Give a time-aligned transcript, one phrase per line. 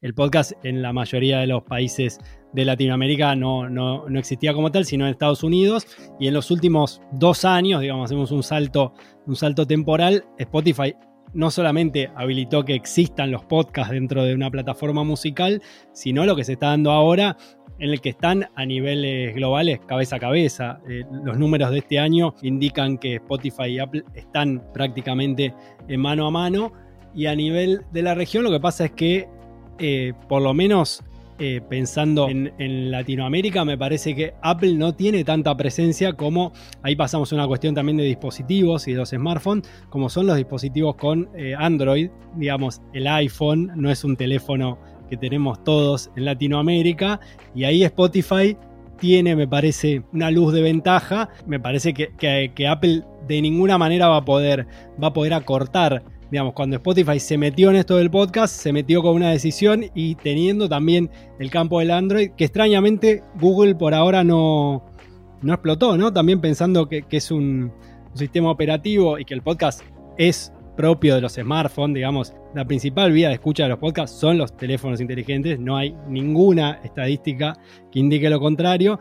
[0.00, 2.18] el podcast en la mayoría de los países
[2.52, 5.86] de Latinoamérica no, no, existía como tal, sino en Estados Unidos.
[6.18, 8.94] Y en los últimos dos años, digamos, hacemos un salto,
[9.26, 10.94] un salto temporal, Spotify
[11.32, 15.62] no solamente habilitó que existan los podcasts dentro de una plataforma musical,
[15.92, 17.36] sino lo que se está dando ahora
[17.78, 20.80] en el que están a niveles globales cabeza a cabeza.
[20.88, 25.54] Eh, los números de este año indican que Spotify y Apple están prácticamente
[25.88, 26.72] en mano a mano.
[27.14, 29.28] Y a nivel de la región lo que pasa es que,
[29.80, 31.02] eh, por lo menos
[31.38, 36.52] eh, pensando en, Latinoamérica, me parece que Apple no tiene tanta presencia como,
[36.82, 40.96] ahí pasamos una cuestión también de dispositivos y de los smartphones, como son los dispositivos
[40.96, 44.78] con Android, digamos, el iPhone no es un teléfono
[45.10, 47.20] que tenemos todos en Latinoamérica.
[47.54, 48.56] Y ahí Spotify
[48.98, 51.28] tiene, me parece, una luz de ventaja.
[51.46, 54.66] Me parece que, Apple de ninguna manera va a poder,
[55.02, 56.02] va a poder acortar.
[56.30, 60.14] Digamos, cuando Spotify se metió en esto del podcast, se metió con una decisión y
[60.14, 64.84] teniendo también el campo del Android, que extrañamente Google por ahora no,
[65.42, 66.12] no explotó, ¿no?
[66.12, 67.72] También pensando que, es un,
[68.10, 69.82] un sistema operativo y que el podcast
[70.18, 74.38] es propio de los smartphones, digamos, la principal vía de escucha de los podcasts son
[74.38, 77.56] los teléfonos inteligentes, no hay ninguna estadística
[77.92, 78.98] que indique lo contrario.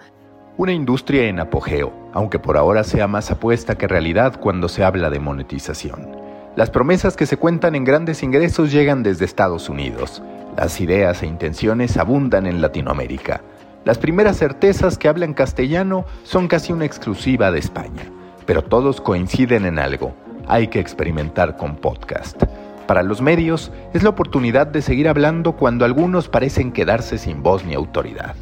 [0.58, 5.09] Una industria en apogeo, aunque por ahora sea más apuesta que realidad cuando se habla
[5.09, 6.29] de monetización.
[6.60, 10.22] Las promesas que se cuentan en grandes ingresos llegan desde Estados Unidos.
[10.58, 13.40] Las ideas e intenciones abundan en Latinoamérica.
[13.86, 18.12] Las primeras certezas que hablan castellano son casi una exclusiva de España,
[18.46, 20.14] pero todos coinciden en algo
[20.50, 22.44] hay que experimentar con podcast.
[22.88, 27.64] Para los medios es la oportunidad de seguir hablando cuando algunos parecen quedarse sin voz
[27.64, 28.36] ni autoridad.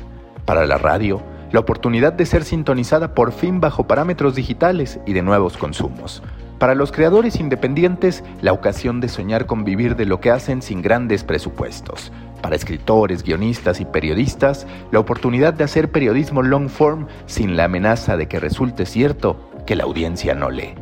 [0.43, 1.21] Para la radio,
[1.51, 6.23] la oportunidad de ser sintonizada por fin bajo parámetros digitales y de nuevos consumos.
[6.59, 10.81] Para los creadores independientes, la ocasión de soñar con vivir de lo que hacen sin
[10.81, 12.11] grandes presupuestos.
[12.41, 18.17] Para escritores, guionistas y periodistas, la oportunidad de hacer periodismo long form sin la amenaza
[18.17, 20.73] de que resulte cierto que la audiencia no lee.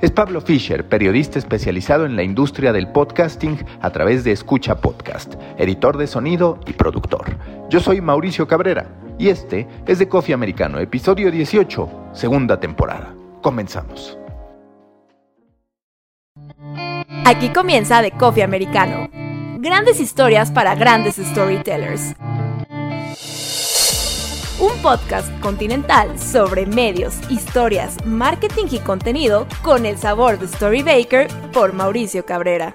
[0.00, 5.34] Es Pablo Fischer, periodista especializado en la industria del podcasting a través de Escucha Podcast,
[5.58, 7.36] editor de sonido y productor.
[7.68, 8.86] Yo soy Mauricio Cabrera
[9.18, 13.12] y este es de Coffee Americano, episodio 18, segunda temporada.
[13.42, 14.18] Comenzamos.
[17.28, 19.10] Aquí comienza de Coffee Americano.
[19.58, 22.14] Grandes historias para grandes storytellers
[24.60, 31.74] un podcast continental sobre medios, historias, marketing y contenido con el sabor de Storybaker por
[31.74, 32.74] Mauricio Cabrera.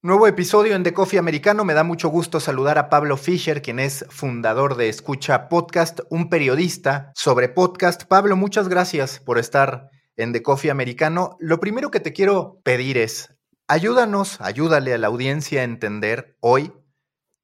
[0.00, 1.64] Nuevo episodio en The Coffee Americano.
[1.64, 6.30] Me da mucho gusto saludar a Pablo Fischer, quien es fundador de Escucha Podcast, un
[6.30, 8.04] periodista sobre podcast.
[8.04, 11.36] Pablo, muchas gracias por estar en The Coffee Americano.
[11.40, 13.34] Lo primero que te quiero pedir es,
[13.66, 16.72] ayúdanos, ayúdale a la audiencia a entender hoy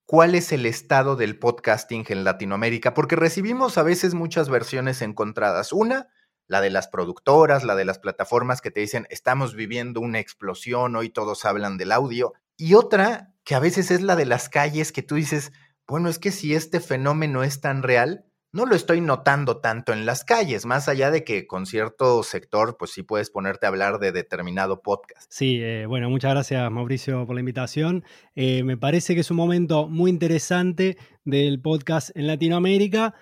[0.06, 5.72] cuál es el estado del podcasting en Latinoamérica, porque recibimos a veces muchas versiones encontradas.
[5.72, 6.08] Una,
[6.46, 10.94] la de las productoras, la de las plataformas que te dicen, estamos viviendo una explosión,
[10.94, 12.32] hoy todos hablan del audio.
[12.56, 15.52] Y otra, que a veces es la de las calles, que tú dices,
[15.86, 20.06] bueno, es que si este fenómeno es tan real, no lo estoy notando tanto en
[20.06, 23.98] las calles, más allá de que con cierto sector, pues sí puedes ponerte a hablar
[23.98, 25.28] de determinado podcast.
[25.28, 28.04] Sí, eh, bueno, muchas gracias Mauricio por la invitación.
[28.36, 33.14] Eh, me parece que es un momento muy interesante del podcast en Latinoamérica,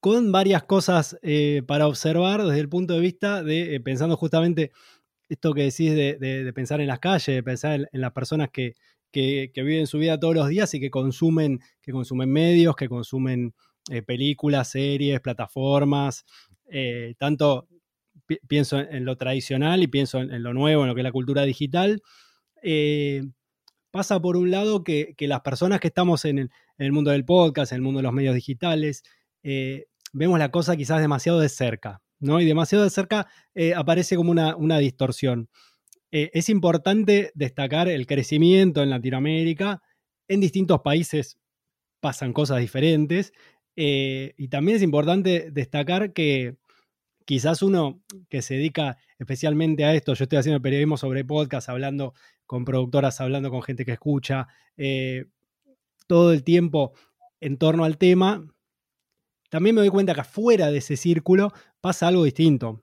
[0.00, 4.72] con varias cosas eh, para observar desde el punto de vista de, pensando justamente
[5.32, 8.74] esto que decís de, pensar en las calles, de pensar en, las personas que,
[9.10, 13.54] que, viven su vida todos los días y que consumen, que consumen medios, que consumen
[13.90, 16.24] eh, películas, series, plataformas,
[16.70, 17.66] eh, tanto
[18.46, 21.42] pienso en, lo tradicional y pienso en, lo nuevo, en lo que es la cultura
[21.42, 22.02] digital.
[22.62, 23.22] Eh,
[23.90, 27.76] pasa por un lado que, las personas que estamos en el, mundo del podcast, en
[27.76, 29.02] el mundo de los medios digitales,
[30.12, 32.40] vemos la cosa quizás demasiado de cerca, ¿no?
[32.40, 33.26] Y demasiado de cerca
[33.76, 35.48] aparece como una, una distorsión.
[36.10, 39.82] es importante destacar el crecimiento en Latinoamérica.
[40.28, 41.38] En distintos países
[42.00, 43.32] pasan cosas diferentes
[43.76, 46.56] eh, y también es importante destacar que
[47.24, 52.14] quizás uno que se dedica especialmente a esto, yo estoy haciendo periodismo sobre podcast, hablando
[52.44, 55.26] con productoras, hablando con gente que escucha, eh,
[56.06, 56.92] todo el tiempo
[57.40, 58.44] en torno al tema,
[59.48, 61.52] también me doy cuenta que afuera de ese círculo
[61.82, 62.82] pasa algo distinto.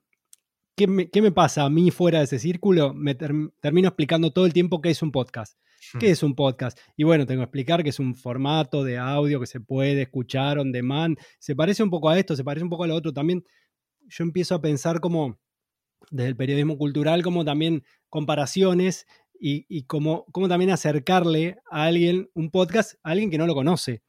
[0.76, 2.94] ¿Qué me, pasa a mí fuera de ese círculo?
[2.94, 5.58] Me termino explicando todo el tiempo qué es un podcast.
[5.98, 6.12] ¿Qué hmm.
[6.12, 6.78] es un podcast?
[6.96, 10.58] Y bueno, tengo que explicar que es un formato de audio que se puede escuchar
[10.58, 11.18] on demand.
[11.38, 13.12] Se parece un poco a esto, se parece un poco a lo otro.
[13.12, 13.44] También
[14.06, 15.38] yo empiezo a pensar como
[16.10, 19.06] desde el periodismo cultural, como también comparaciones
[19.38, 24.02] y, como, también acercarle a alguien un podcast, a alguien que no lo conoce.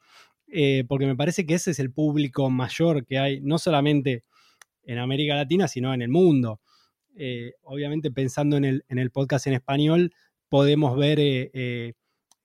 [0.47, 4.25] Eh, porque me parece que ese es el público mayor que hay, no solamente
[4.91, 6.61] en América Latina, sino en el mundo.
[7.15, 10.13] Eh, obviamente pensando en el, en el, podcast en español,
[10.49, 11.93] podemos ver eh,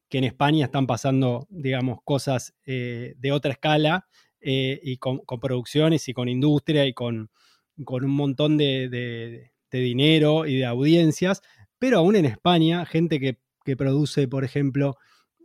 [0.09, 4.07] que en España están pasando, digamos, cosas de otra escala
[4.41, 7.31] y con, producciones y con industria y con,
[7.85, 11.43] con un montón de, dinero y de audiencias,
[11.79, 13.39] pero aún en España, gente que,
[13.77, 14.97] produce, por ejemplo,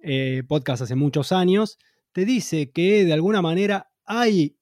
[0.04, 1.80] eh, podcast hace muchos años,
[2.12, 4.58] te dice que de alguna manera hay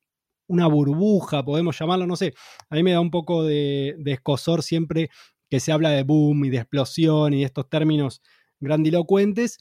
[0.49, 2.33] una burbuja, podemos llamarlo, no sé,
[2.69, 5.09] a mí me da un poco de, escosor siempre
[5.49, 8.21] que se habla de boom y de explosión y de estos términos
[8.59, 9.59] grandilocuentes,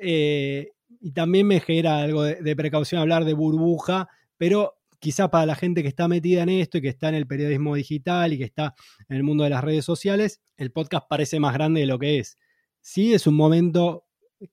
[0.00, 0.70] eh,
[1.00, 5.54] y también me genera algo de, de, precaución hablar de burbuja, pero quizá para la
[5.54, 8.44] gente que está metida en esto y que está en el periodismo digital y que
[8.44, 8.74] está
[9.08, 12.18] en el mundo de las redes sociales, el podcast parece más grande de lo que
[12.18, 12.38] es.
[12.80, 14.06] Sí, es un momento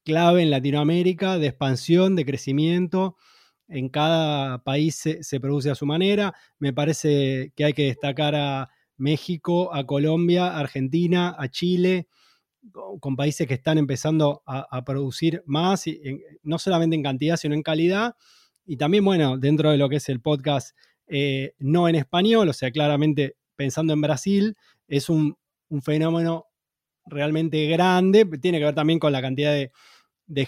[0.03, 3.15] clave en Latinoamérica de expansión, de crecimiento.
[3.67, 6.33] En cada país se, produce a su manera.
[6.59, 12.07] Me parece que hay que destacar a México, a Colombia, a Argentina, a Chile,
[12.99, 15.85] con países que están empezando a, producir más,
[16.41, 18.15] no solamente en cantidad, sino en calidad
[18.65, 20.75] y también, bueno, dentro de lo que es el podcast
[21.07, 24.57] eh, no en español, o sea, claramente pensando en Brasil,
[24.87, 25.37] es un,
[25.81, 26.47] fenómeno
[27.05, 29.71] realmente grande, tiene que ver también con la cantidad de,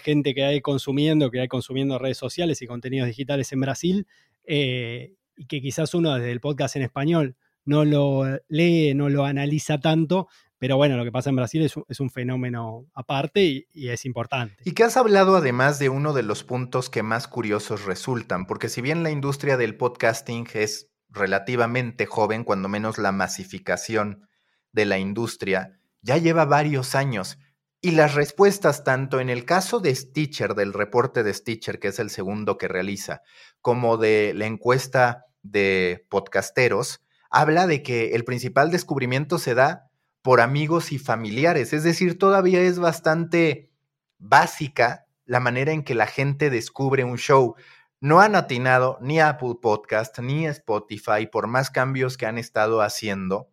[0.03, 4.07] gente que hay consumiendo, que hay consumiendo redes sociales y contenidos digitales en Brasil,
[4.45, 7.35] eh, y que quizás uno desde el podcast en español
[7.65, 10.27] no lo lee, no lo analiza tanto,
[10.59, 14.55] pero bueno, lo que pasa en Brasil es un, fenómeno aparte y, es importante.
[14.65, 18.69] Y que has hablado además de uno de los puntos que más curiosos resultan, porque
[18.69, 24.27] si bien la industria del podcasting es relativamente joven, cuando menos la masificación
[24.71, 27.37] de la industria, ya lleva varios años.
[27.79, 31.99] Y las respuestas, tanto en el caso de Stitcher, del reporte de Stitcher, que es
[31.99, 33.21] el segundo que realiza,
[33.61, 39.89] como de la encuesta de podcasteros, habla de que el principal descubrimiento se da
[40.21, 41.71] por amigos y familiares.
[41.71, 43.69] Es decir, todavía es bastante
[44.17, 47.55] básica la manera en que la gente descubre un show.
[47.99, 53.49] No han atinado ni Apple Podcast ni Spotify, por más cambios que han estado haciendo,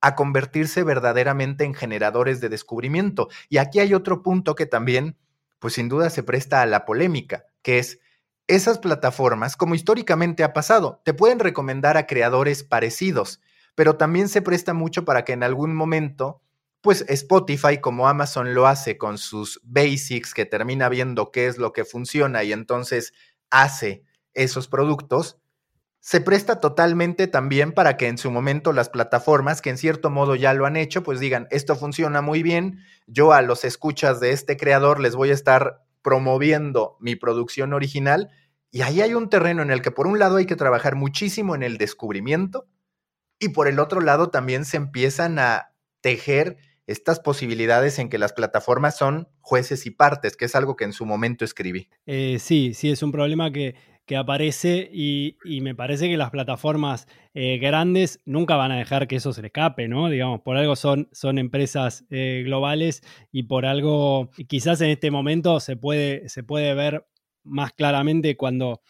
[0.00, 3.28] a convertirse verdaderamente en generadores de descubrimiento.
[3.48, 5.16] Y aquí hay otro punto que también,
[5.58, 8.00] pues sin duda se presta a la polémica, que es
[8.46, 13.40] esas plataformas, como históricamente ha pasado, te pueden recomendar a creadores parecidos
[13.74, 16.42] pero también se presta mucho para que en algún momento,
[16.82, 21.72] pues Spotify, como Amazon lo hace con sus basics, que termina viendo qué es lo
[21.72, 23.12] que funciona y entonces
[23.50, 24.04] hace
[24.34, 25.38] esos productos,
[26.00, 30.34] se presta totalmente también para que en su momento las plataformas, que en cierto modo
[30.34, 34.32] ya lo han hecho, pues digan, esto funciona muy bien, yo a los escuchas de
[34.32, 38.30] este creador les voy a estar promoviendo mi producción original.
[38.70, 41.54] Y ahí hay un terreno en el que por un lado hay que trabajar muchísimo
[41.54, 42.66] en el descubrimiento,
[43.40, 48.32] y por el otro lado también se empiezan a tejer estas posibilidades en que las
[48.32, 51.88] plataformas son jueces y partes, que es algo que en su momento escribí.
[52.04, 53.76] Eh, sí, sí, es un problema que,
[54.16, 59.32] aparece y, me parece que las plataformas eh, grandes nunca van a dejar que eso
[59.32, 60.08] se le escape, ¿no?
[60.08, 63.02] Digamos, por algo son, son empresas eh, globales
[63.32, 67.06] y por algo quizás en este momento se puede, se puede ver
[67.42, 68.82] más claramente cuando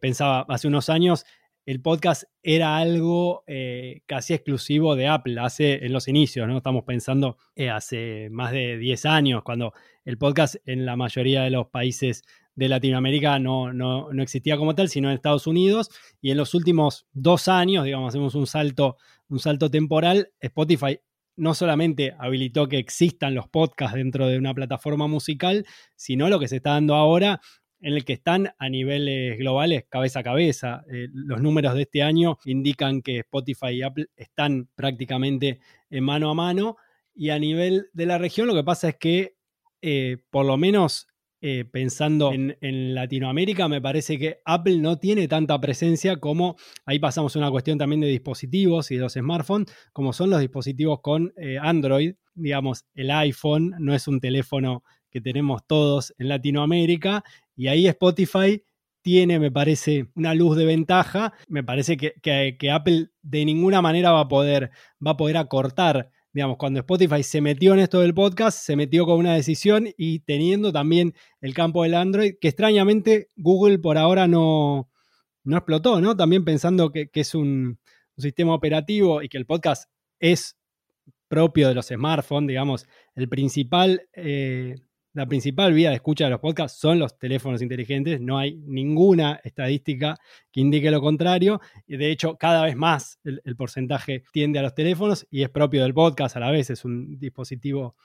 [0.00, 1.26] pensaba hace unos años
[1.66, 6.58] el podcast era algo eh, casi exclusivo de Apple, hace en los inicios, ¿no?
[6.58, 9.72] Estamos pensando eh, hace más de 10 años, cuando
[10.04, 12.22] el podcast en la mayoría de los países
[12.56, 15.90] de Latinoamérica no, no, existía como tal, sino en Estados Unidos.
[16.20, 18.96] Y en los últimos dos años, digamos, hacemos un salto,
[19.28, 20.98] un salto temporal, Spotify
[21.36, 26.48] no solamente habilitó que existan los podcasts dentro de una plataforma musical, sino lo que
[26.48, 27.40] se está dando ahora
[27.80, 30.82] en el que están a niveles globales cabeza a cabeza.
[30.90, 35.60] Eh, los números de este año indican que Spotify y Apple están prácticamente
[35.90, 36.78] en mano a mano
[37.14, 39.36] y a nivel de la región lo que pasa es que
[39.82, 41.06] eh, por lo menos
[41.40, 47.36] eh, pensando en, Latinoamérica, me parece que Apple no tiene tanta presencia como, ahí pasamos
[47.36, 51.32] a una cuestión también de dispositivos y de los smartphones, como son los dispositivos con
[51.60, 52.14] Android.
[52.34, 57.24] Digamos, el iPhone no es un teléfono que tenemos todos en Latinoamérica
[57.56, 58.62] y ahí Spotify
[59.06, 61.32] tiene, me parece, una luz de ventaja.
[61.46, 64.72] Me parece que, que, Apple de ninguna manera va a poder,
[65.04, 66.10] va a poder acortar.
[66.36, 70.18] Digamos, cuando Spotify se metió en esto del podcast, se metió con una decisión y
[70.18, 74.90] teniendo también el campo del Android, que extrañamente Google por ahora no,
[75.44, 76.14] no explotó, ¿no?
[76.14, 77.78] También pensando que, es un,
[78.18, 79.90] sistema operativo y que el podcast
[80.20, 80.58] es
[81.26, 84.74] propio de los smartphones, digamos, el principal, eh,
[85.16, 89.40] la principal vía de escucha de los podcasts son los teléfonos inteligentes, no hay ninguna
[89.42, 90.18] estadística
[90.52, 94.62] que indique lo contrario, y de hecho cada vez más el, el porcentaje tiende a
[94.62, 97.96] los teléfonos y es propio del podcast a la vez, es un dispositivo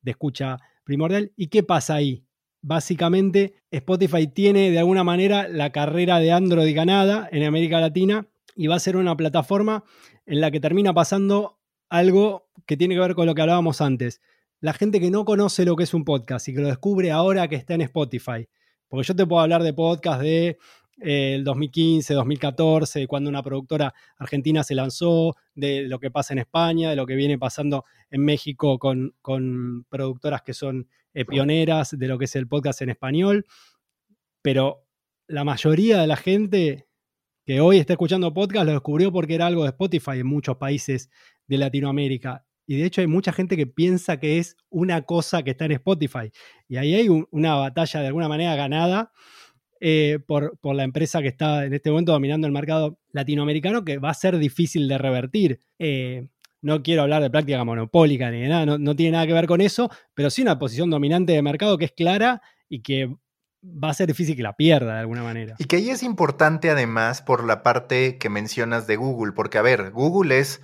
[0.00, 1.32] de escucha primordial.
[1.36, 2.24] ¿Y qué pasa ahí?
[2.62, 8.68] Básicamente, Spotify tiene de alguna manera la carrera de Android ganada en América Latina y
[8.68, 9.82] va a ser una plataforma
[10.24, 11.58] en la que termina pasando
[11.88, 14.20] algo que tiene que ver con lo que hablábamos antes.
[14.60, 17.48] La gente que no conoce lo que es un podcast y que lo descubre ahora
[17.48, 18.46] que está en Spotify.
[18.88, 20.58] Porque yo te puedo hablar de podcast de
[21.02, 26.40] eh, el 2015, 2014, cuando una productora argentina se lanzó, de lo que pasa en
[26.40, 31.96] España, de lo que viene pasando en México con, con productoras que son eh, pioneras
[31.98, 33.46] de lo que es el podcast en español.
[34.42, 34.86] Pero
[35.26, 36.86] la mayoría de la gente
[37.46, 41.08] que hoy está escuchando podcast lo descubrió porque era algo de Spotify en muchos países
[41.46, 42.44] de Latinoamérica.
[42.70, 45.72] Y de hecho hay mucha gente que piensa que es una cosa que está en
[45.72, 46.30] Spotify.
[46.68, 49.10] Y ahí hay una batalla de alguna manera ganada
[49.80, 53.98] eh, por, por, la empresa que está en este momento dominando el mercado latinoamericano que
[53.98, 55.58] va a ser difícil de revertir.
[55.80, 56.28] Eh,
[56.62, 59.60] no quiero hablar de práctica monopólica ni de nada, no, tiene nada que ver con
[59.60, 63.12] eso, pero sí una posición dominante de mercado que es clara y que
[63.64, 65.56] va a ser difícil que la pierda de alguna manera.
[65.58, 69.62] Y que ahí es importante además por la parte que mencionas de Google, porque a
[69.62, 70.60] ver, Google es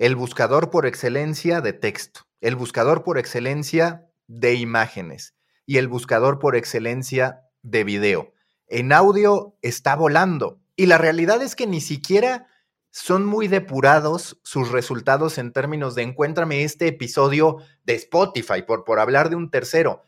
[0.00, 5.34] el buscador por excelencia de texto, el buscador por excelencia de imágenes
[5.66, 8.32] y el buscador por excelencia de video.
[8.66, 12.46] En audio está volando y la realidad es que ni siquiera
[12.88, 19.00] son muy depurados sus resultados en términos de encuéntrame este episodio de Spotify, por, por
[19.00, 20.04] hablar de un tercero.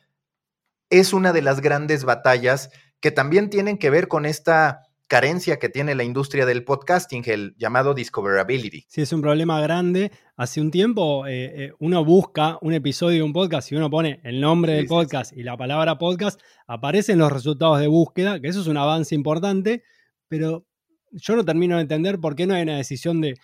[0.89, 2.71] Es una de las grandes batallas
[3.01, 7.55] que también tienen que ver con esta carencia que tiene la industria del podcasting, el
[7.59, 8.87] llamado discoverability.
[8.89, 10.11] Sí, es un problema grande.
[10.39, 14.23] Hace un tiempo eh, eh, uno busca un episodio de un podcast y uno pone
[14.25, 18.63] el nombre del podcast y la palabra podcast, aparecen los resultados de búsqueda, que eso
[18.63, 19.83] es un avance importante,
[20.29, 20.67] pero
[21.11, 23.35] yo no termino de entender por qué no hay una decisión de,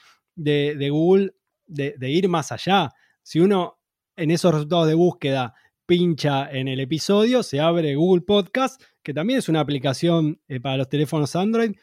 [0.90, 1.34] Google
[1.66, 2.88] de, ir más allá.
[3.22, 3.78] Si uno
[4.16, 5.52] en esos resultados de búsqueda
[5.84, 10.76] pincha en el episodio, se abre Google Podcast, que también es una aplicación eh, para
[10.76, 11.74] los teléfonos Android,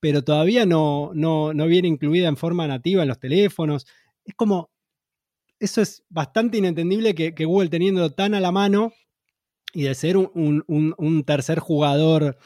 [0.00, 3.86] pero todavía no, no, viene incluida en forma nativa en los teléfonos.
[4.24, 4.70] Es como,
[5.60, 8.94] eso es bastante inentendible que, Google teniendo tan a la mano
[9.74, 12.38] y de ser un, tercer jugador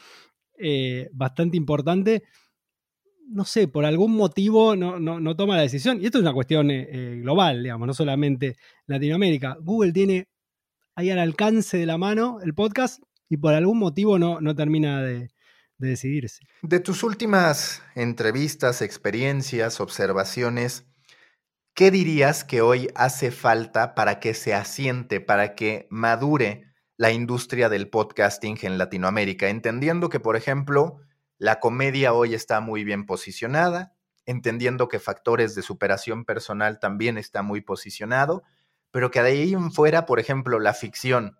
[0.59, 2.23] eh, bastante importante,
[3.29, 6.01] no sé, por algún motivo no, toma la decisión.
[6.01, 8.57] Y esto es una cuestión eh, global, digamos, no solamente
[8.87, 9.55] Latinoamérica.
[9.61, 10.27] Google tiene
[10.95, 15.01] ahí al alcance de la mano el podcast y por algún motivo no, no termina
[15.01, 15.29] de,
[15.77, 16.45] de decidirse.
[16.61, 20.85] De tus últimas entrevistas, experiencias, observaciones,
[21.73, 26.65] ¿qué dirías que hoy hace falta para que se asiente, para que madure
[26.97, 29.49] la industria del podcasting en Latinoamérica?
[29.49, 30.99] Entendiendo que, por ejemplo,
[31.37, 33.93] la comedia hoy está muy bien posicionada,
[34.25, 38.43] entendiendo que factores de superación personal también está muy posicionado,
[38.91, 41.37] pero que de ahí en fuera, por ejemplo, la ficción,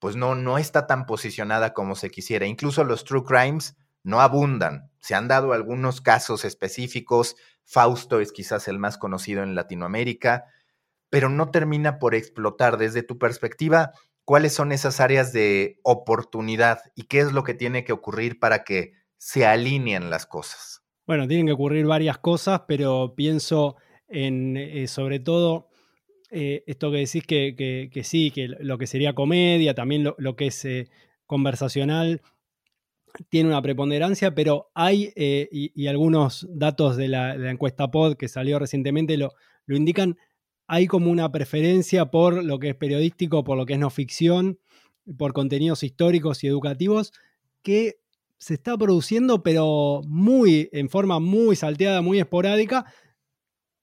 [0.00, 2.46] pues no, no está tan posicionada como se quisiera.
[2.46, 4.90] Incluso los true crimes no abundan.
[4.98, 10.46] Se han dado algunos casos específicos, Fausto es quizás el más conocido en Latinoamérica,
[11.08, 12.78] pero no termina por explotar.
[12.78, 13.92] Desde tu perspectiva,
[14.24, 18.64] ¿cuáles son esas áreas de oportunidad y qué es lo que tiene que ocurrir para
[18.64, 20.82] que se alinean las cosas?
[21.06, 23.76] Bueno, tienen que ocurrir varias cosas, pero pienso
[24.08, 25.69] en, eh, sobre todo,
[26.30, 30.64] eh, esto que decís que, sí, que lo que sería comedia, también lo, que es
[30.64, 30.88] eh,
[31.26, 32.22] conversacional,
[33.28, 39.16] tiene una preponderancia, pero hay, y, algunos datos de la, encuesta POD que salió recientemente
[39.16, 39.34] lo,
[39.66, 40.16] lo indican,
[40.68, 44.60] hay como una preferencia por lo que es periodístico, por lo que es no ficción,
[45.18, 47.12] por contenidos históricos y educativos,
[47.62, 47.98] que
[48.38, 52.86] se está produciendo, pero muy, en forma muy salteada, muy esporádica.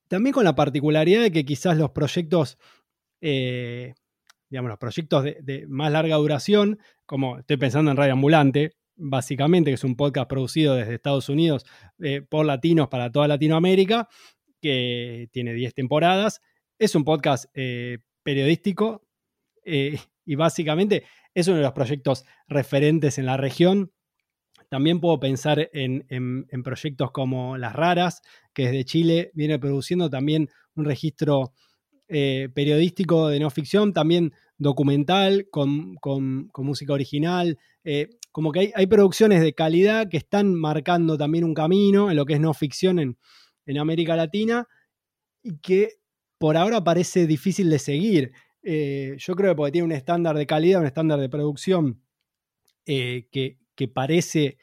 [0.07, 2.57] También con la particularidad de que quizás los proyectos,
[3.21, 3.93] eh,
[4.49, 9.75] digamos, los proyectos de, más larga duración, como estoy pensando en Radio Ambulante, básicamente, que
[9.75, 11.65] es un podcast producido desde Estados Unidos
[11.99, 14.07] eh, por latinos para toda Latinoamérica,
[14.61, 16.41] que tiene 10 temporadas.
[16.79, 19.03] Es un podcast eh, periodístico
[20.25, 23.91] y básicamente es uno de los proyectos referentes en la región
[24.69, 28.21] También puedo pensar en, proyectos como Las Raras,
[28.53, 31.53] que desde Chile viene produciendo también un registro
[32.09, 35.97] eh, periodístico de no ficción, también documental, con,
[36.57, 37.57] música original.
[37.83, 42.25] Eh, como que hay, producciones de calidad que están marcando también un camino en lo
[42.25, 43.17] que es no ficción en,
[43.77, 44.65] América Latina
[45.43, 45.89] y que
[46.37, 48.31] por ahora parece difícil de seguir.
[48.63, 52.01] Eh, yo creo que porque tiene un estándar de calidad, un estándar de producción
[52.85, 53.57] que,
[53.87, 54.57] parece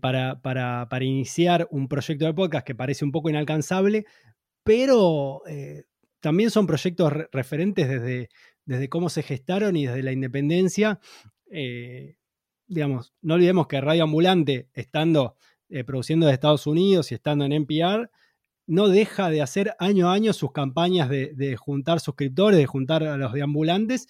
[0.00, 4.04] para, para, iniciar un proyecto de podcast que parece un poco inalcanzable,
[4.64, 5.42] pero
[6.20, 8.28] también son proyectos referentes desde,
[8.64, 11.00] desde cómo se gestaron y desde la independencia.
[11.50, 12.16] Eh,
[12.68, 15.36] digamos, no olvidemos que Radio Ambulante, estando
[15.68, 18.10] eh, produciendo de Estados Unidos y estando en NPR,
[18.66, 23.16] no deja de hacer año a año sus campañas de, juntar suscriptores, de juntar a
[23.16, 24.06] los deambulantes,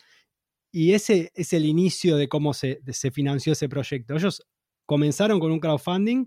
[0.72, 2.80] y ese es el inicio de cómo se,
[3.12, 4.14] financió ese proyecto.
[4.14, 4.46] Ellos
[4.86, 6.26] comenzaron con un crowdfunding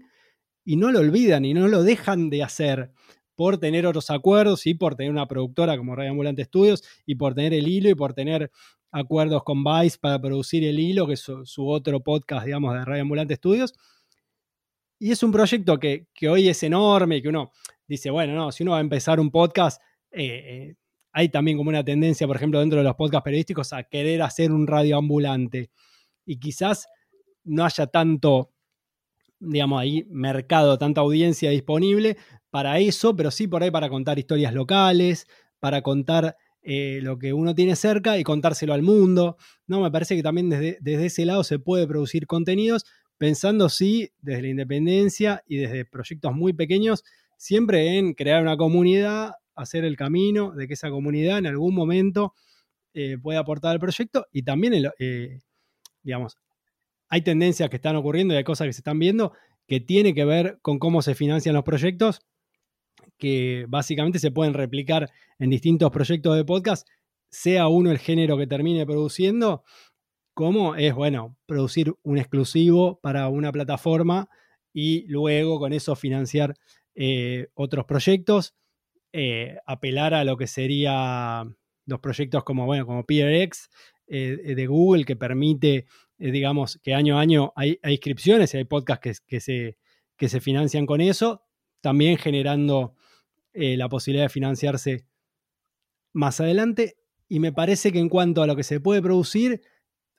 [0.66, 2.92] y no lo olvidan y no lo dejan de hacer
[3.36, 7.34] por tener otros acuerdos y por tener una productora como Radio Ambulante Studios y por
[7.34, 8.52] tener el hilo y por tener
[8.92, 13.02] acuerdos con Vice para producir el hilo, que es su, otro podcast, digamos, de Radio
[13.02, 13.74] Ambulante Studios.
[15.00, 17.52] Y es un proyecto que, hoy es enorme y que uno
[17.88, 19.82] dice, bueno, no, si uno va a empezar un podcast,
[20.12, 20.76] eh, eh,
[21.14, 24.52] hay también como una tendencia, por ejemplo, dentro de los podcasts periodísticos a querer hacer
[24.52, 25.70] un radio ambulante.
[26.26, 26.88] Y quizás
[27.44, 28.54] no haya tanto
[29.40, 32.18] digamos, ahí mercado, tanta audiencia disponible
[32.50, 35.28] para eso, pero sí por ahí para contar historias locales,
[35.60, 39.38] para contar eh, lo que uno tiene cerca y contárselo al mundo.
[39.68, 42.86] No, me parece que también desde, desde ese lado se puede producir contenidos,
[43.18, 47.04] pensando sí desde la independencia y desde proyectos muy pequeños,
[47.38, 52.34] siempre en crear una comunidad, hacer el camino de que esa comunidad en algún momento
[52.94, 54.28] eh, pueda aportar al proyecto.
[54.32, 55.40] Y también, eh,
[56.02, 56.38] digamos,
[57.10, 59.34] hay tendencias que están ocurriendo y hay cosas que se están viendo
[59.68, 62.22] que tiene que ver con cómo se financian los proyectos,
[63.18, 66.88] que básicamente se pueden replicar en distintos proyectos de podcast,
[67.30, 69.64] sea uno el género que termine produciendo,
[70.34, 74.30] como es, bueno, producir un exclusivo para una plataforma
[74.74, 76.56] y luego con eso financiar
[76.96, 78.56] eh, otros proyectos,
[79.14, 81.44] eh, apelar a lo que sería
[81.86, 83.70] los proyectos como, bueno, como PRX
[84.08, 85.86] eh, de Google, que permite
[86.24, 89.78] eh, digamos, que año a año hay, inscripciones y hay podcasts que, se,
[90.16, 91.44] que se financian con eso,
[91.82, 92.96] también generando
[93.52, 95.06] eh, la posibilidad de financiarse
[96.14, 96.96] más adelante.
[97.28, 99.62] Y me parece que en cuanto a lo que se puede producir,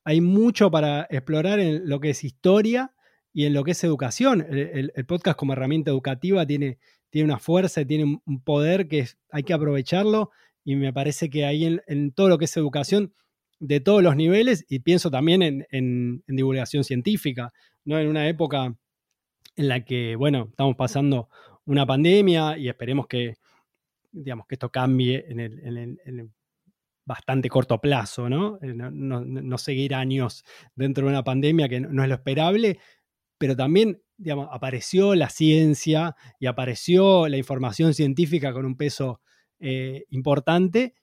[0.04, 2.94] hay mucho para explorar en lo que es historia
[3.32, 4.46] y en lo que es educación.
[4.46, 6.78] El, podcast como herramienta educativa tiene,
[7.14, 10.32] tiene una fuerza y tiene un poder que hay que aprovecharlo.
[10.64, 13.14] Y me parece que ahí en, todo lo que es educación
[13.60, 17.52] de todos los niveles y pienso también en, divulgación científica,
[17.84, 18.00] ¿no?
[18.00, 18.74] En una época
[19.54, 21.28] en la que, bueno, estamos pasando
[21.66, 23.34] una pandemia y esperemos que,
[24.10, 26.30] digamos, que esto cambie en el,
[27.04, 28.58] bastante corto plazo, ¿no?
[28.60, 29.58] Eh, ¿no?
[29.58, 32.80] seguir años dentro de una pandemia que no, es lo esperable,
[33.44, 34.00] pero también,
[34.50, 39.20] apareció la ciencia y apareció la información científica con un peso
[39.58, 40.94] eh, importante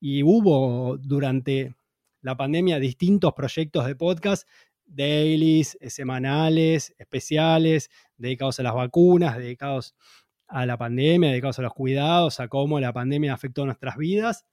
[0.00, 1.74] y hubo durante
[2.22, 4.48] la pandemia distintos proyectos de podcast,
[4.86, 9.94] dailies, eh, semanales, especiales, dedicados a las vacunas, dedicados
[10.48, 14.46] a la pandemia, dedicados a los cuidados, a cómo la pandemia afectó nuestras vidas.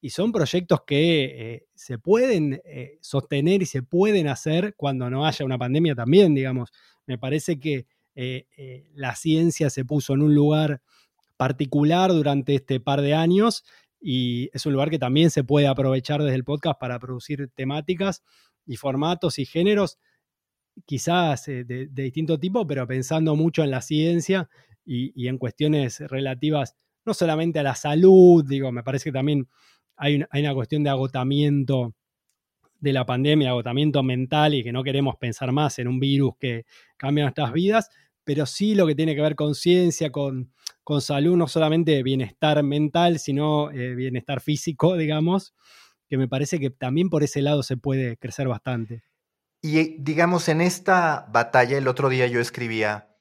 [0.00, 5.26] Y son proyectos que eh, se pueden eh, sostener y se pueden hacer cuando no
[5.26, 6.70] haya una pandemia también, digamos.
[7.06, 7.86] Me parece que
[8.94, 10.82] la ciencia se puso en un lugar
[11.36, 13.62] particular durante este par de años
[14.00, 18.22] y es un lugar que también se puede aprovechar desde el podcast para producir temáticas
[18.66, 19.98] y formatos y géneros,
[20.86, 24.48] quizás eh, de, distinto tipo, pero pensando mucho en la ciencia
[24.84, 29.48] y, en cuestiones relativas no solamente a la salud, digo, me parece que también
[29.98, 31.94] hay una, cuestión de agotamiento
[32.80, 36.64] de la pandemia, agotamiento mental y que no queremos pensar más en un virus que
[36.96, 37.90] cambia nuestras vidas,
[38.24, 40.52] pero sí lo que tiene que ver con ciencia, con,
[40.84, 45.54] con salud, no solamente bienestar mental, sino eh, bienestar físico, digamos,
[46.08, 49.02] que me parece que también por ese lado se puede crecer bastante.
[49.60, 53.16] Y eh, digamos, en esta batalla, el otro día yo escribía,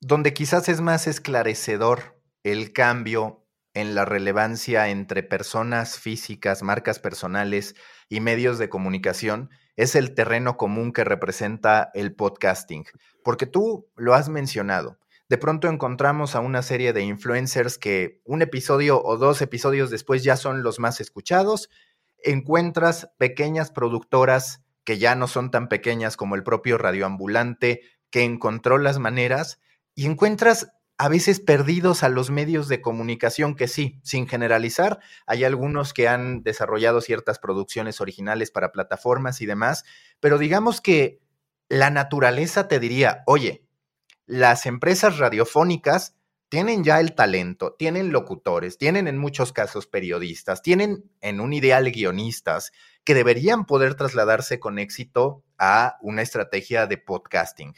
[0.00, 3.47] donde quizás es más esclarecedor el cambio
[3.78, 7.76] en la relevancia entre personas físicas, marcas personales
[8.08, 12.84] y medios de comunicación, es el terreno común que representa el podcasting.
[13.22, 14.98] Porque tú lo has mencionado.
[15.28, 20.24] De pronto encontramos a una serie de influencers que un episodio o dos episodios después
[20.24, 21.70] ya son los más escuchados.
[22.24, 28.78] Encuentras pequeñas productoras que ya no son tan pequeñas como el propio radioambulante, que encontró
[28.78, 29.60] las maneras
[29.94, 35.44] y encuentras a veces perdidos a los medios de comunicación que sí, sin generalizar, hay
[35.44, 39.84] algunos que han desarrollado ciertas producciones originales para plataformas y demás,
[40.18, 41.20] pero digamos que
[41.68, 43.64] la naturaleza te diría, oye,
[44.26, 46.16] las empresas radiofónicas
[46.48, 51.90] tienen ya el talento, tienen locutores, tienen en muchos casos periodistas, tienen en un ideal
[51.92, 52.72] guionistas
[53.04, 57.74] que deberían poder trasladarse con éxito a una estrategia de podcasting.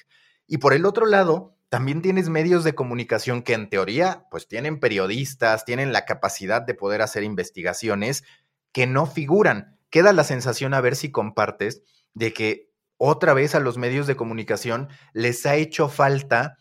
[0.46, 4.80] Y por el otro lado, también tienes medios de comunicación que en teoría, pues tienen
[4.80, 8.24] periodistas, tienen la capacidad de poder hacer investigaciones
[8.72, 9.78] que no figuran.
[9.88, 14.16] Queda la sensación, a ver si compartes, de que otra vez a los medios de
[14.16, 16.59] comunicación les ha hecho falta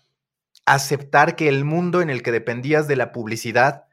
[0.66, 3.86] aceptar que el mundo en el que dependías de la publicidad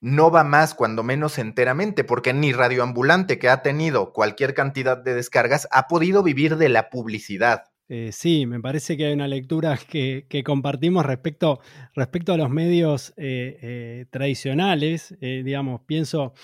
[0.00, 5.14] no va más, cuando menos enteramente, porque ni Radioambulante, que ha tenido cualquier cantidad de
[5.14, 7.66] descargas, ha podido vivir de la publicidad.
[7.88, 11.60] Eh, sí, me parece que hay una lectura que, compartimos respecto,
[11.94, 15.14] a los medios eh, eh, tradicionales.
[15.20, 16.34] digamos, pienso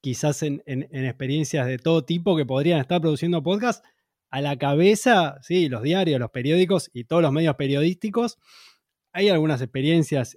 [0.00, 3.84] quizás en, experiencias de todo tipo que podrían estar produciendo podcast.
[4.30, 8.38] A la cabeza, sí, los diarios, los periódicos y todos los medios periodísticos.
[9.12, 10.34] Hay algunas experiencias,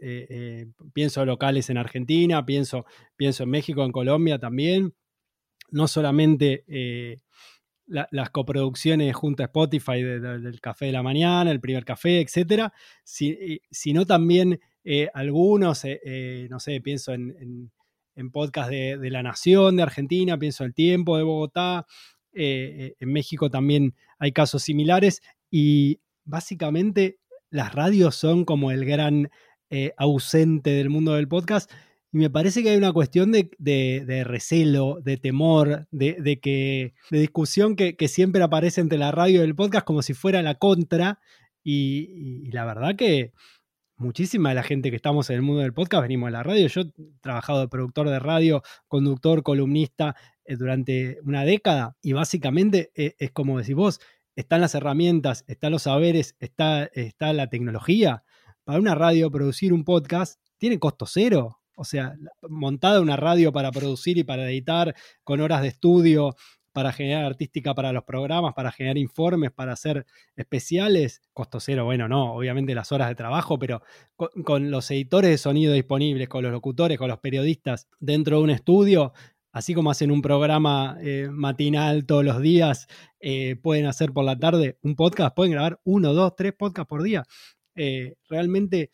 [0.93, 4.93] pienso locales en Argentina, pienso, pienso en México, en Colombia también.
[5.71, 6.65] No solamente
[7.87, 14.05] las coproducciones junto a Spotify del Café de la Mañana, el primer café, etcétera, sino
[14.05, 17.71] también eh, algunos, eh, eh, no sé, pienso en,
[18.15, 21.85] en, podcast de, La Nación de Argentina, pienso en El Tiempo de Bogotá,
[22.37, 27.17] en México también hay casos similares y básicamente
[27.49, 29.29] las radios son como el gran
[29.95, 31.71] ausente del mundo del podcast
[32.15, 37.75] y me parece que hay una cuestión de, recelo, de temor, de, que, de discusión
[37.75, 41.19] que, siempre aparece entre la radio y el podcast como si fuera la contra.
[41.61, 43.33] Y, la verdad que
[43.97, 46.67] muchísima de la gente que estamos en el mundo del podcast venimos de la radio.
[46.67, 52.93] Yo he trabajado de productor de radio, conductor, columnista eh, durante una década y básicamente
[52.95, 53.99] eh, es, como decís vos,
[54.37, 58.23] están las herramientas, están los saberes, está, está la tecnología.
[58.63, 61.59] Para una radio producir un podcast tiene costo cero.
[61.75, 66.35] O sea, montada una radio para producir y para editar, con horas de estudio,
[66.75, 72.09] para generar artística para los programas, para generar informes, para hacer especiales, costo cero, bueno,
[72.09, 73.81] no, obviamente las horas de trabajo, pero
[74.43, 78.49] con, los editores de sonido disponibles, con los locutores, con los periodistas dentro de un
[78.49, 79.13] estudio,
[79.53, 82.87] así como hacen un programa eh, matinal todos los días,
[83.21, 87.03] eh, pueden hacer por la tarde un podcast, pueden grabar uno, dos, tres podcasts por
[87.03, 87.23] día.
[87.75, 88.91] Eh, realmente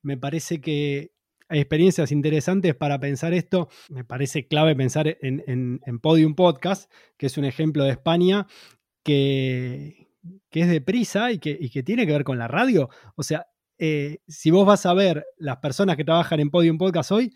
[0.00, 1.10] me parece que
[1.50, 3.68] experiencias interesantes para pensar esto.
[3.88, 8.46] Me parece clave pensar en, Podium Podcast, que es un ejemplo de España
[9.02, 10.08] que,
[10.50, 12.88] es de prisa y que, tiene que ver con la radio.
[13.16, 13.46] O sea,
[13.78, 17.32] eh, si vos vas a ver las personas que trabajan en Podium Podcast hoy,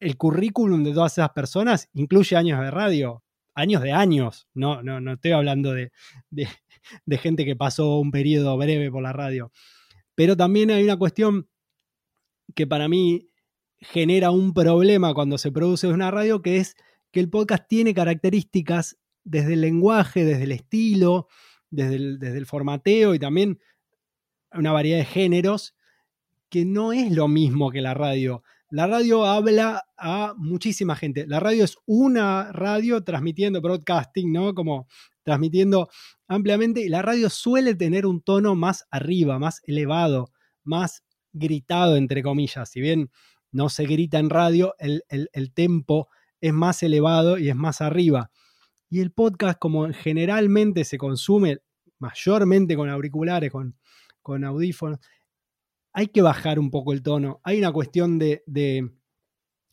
[0.00, 3.22] el currículum de todas esas personas incluye años de radio,
[3.54, 4.48] años de años.
[4.54, 5.92] No, no, no estoy hablando de,
[6.30, 9.52] de gente que pasó un periodo breve por la radio.
[10.14, 11.48] Pero también hay una cuestión
[12.54, 13.31] que para mí
[13.82, 16.76] genera un problema cuando se produce una radio, que es
[17.10, 21.28] que el podcast tiene características desde el lenguaje, desde el estilo,
[21.70, 23.58] desde el, desde el formateo y también
[24.52, 25.74] una variedad de géneros
[26.48, 28.42] que no es lo mismo que la radio.
[28.68, 31.26] La radio habla a muchísima gente.
[31.26, 34.54] La radio es una radio transmitiendo broadcasting, ¿no?
[34.54, 34.86] Como
[35.22, 35.88] transmitiendo
[36.26, 36.88] ampliamente.
[36.88, 40.32] La radio suele tener un tono más arriba, más elevado,
[40.64, 42.70] más gritado, entre comillas.
[42.70, 43.10] Si bien
[43.52, 46.08] no se grita en radio, el, tempo
[46.40, 48.30] es más elevado y es más arriba.
[48.88, 51.58] Y el podcast, como generalmente se consume
[51.98, 53.76] mayormente con auriculares, con,
[54.22, 54.98] con audífonos,
[55.92, 57.40] hay que bajar un poco el tono.
[57.44, 58.90] Hay una cuestión de, de,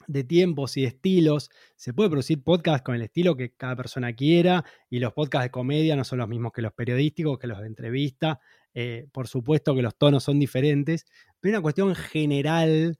[0.07, 1.49] de, tiempos y estilos.
[1.77, 5.51] Se puede producir podcast con el estilo que cada persona quiera y los podcasts de
[5.51, 8.41] comedia no son los mismos que los periodísticos, que los de entrevista.
[8.73, 11.05] Eh, por supuesto que los tonos son diferentes,
[11.39, 12.97] pero hay una cuestión general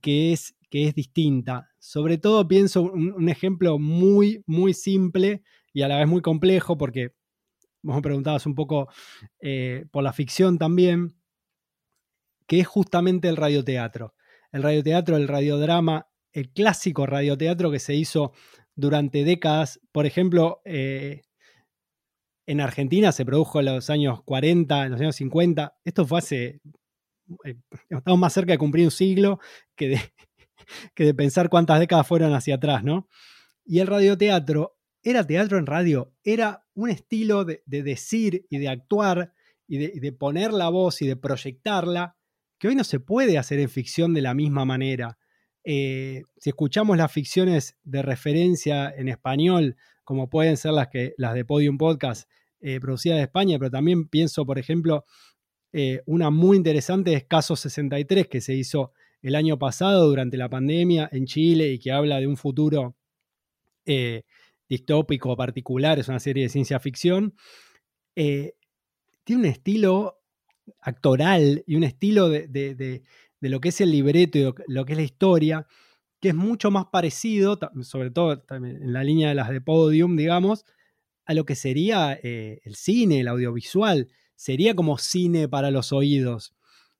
[0.00, 1.70] que es, que es distinta.
[1.78, 7.14] Sobre todo pienso un, ejemplo muy, muy simple y a la vez muy complejo, porque
[7.82, 8.88] vos me preguntabas un poco
[9.40, 11.14] eh, por la ficción también,
[12.46, 14.14] que es justamente el radioteatro.
[14.52, 18.32] El radioteatro, el radiodrama, el clásico radioteatro que se hizo
[18.74, 19.80] durante décadas.
[19.92, 21.22] Por ejemplo, eh,
[22.46, 25.76] en Argentina se produjo en los años 40, en los años 50.
[25.84, 26.60] Esto fue hace
[27.44, 27.56] eh,
[27.88, 29.40] estamos más cerca de cumplir un siglo
[29.76, 30.00] que de,
[30.94, 33.08] que de pensar cuántas décadas fueron hacia atrás, ¿no?
[33.64, 39.32] Y el radioteatro era teatro en radio, era un estilo de, decir y de actuar
[39.66, 42.16] y de, poner la voz y de proyectarla,
[42.58, 45.18] que hoy no se puede hacer en ficción de la misma manera.
[45.64, 51.34] Eh, si escuchamos las ficciones de referencia en español, como pueden ser las, que, las
[51.34, 52.28] de Podium Podcast,
[52.60, 55.04] eh, producidas de España, pero también pienso, por ejemplo,
[55.72, 60.48] eh, una muy interesante es Caso 63, que se hizo el año pasado durante la
[60.48, 62.96] pandemia en Chile y que habla de un futuro
[63.84, 64.22] eh,
[64.68, 67.34] distópico particular, es una serie de ciencia ficción.
[68.14, 68.54] tiene
[69.28, 70.18] un estilo
[70.80, 73.02] actoral y un estilo de,
[73.40, 75.66] lo que es el libreto y lo que es la historia,
[76.20, 80.64] que es mucho más parecido, sobre todo en la línea de las de podium, digamos,
[81.24, 84.08] a lo que sería eh, el cine, el audiovisual.
[84.38, 86.54] Sería como cine para los oídos.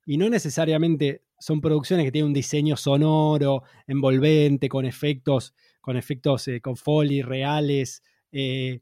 [0.05, 6.49] Y no necesariamente son producciones que tienen un diseño sonoro, envolvente, con efectos, con efectos,
[6.49, 8.81] eh, con foley reales, eh,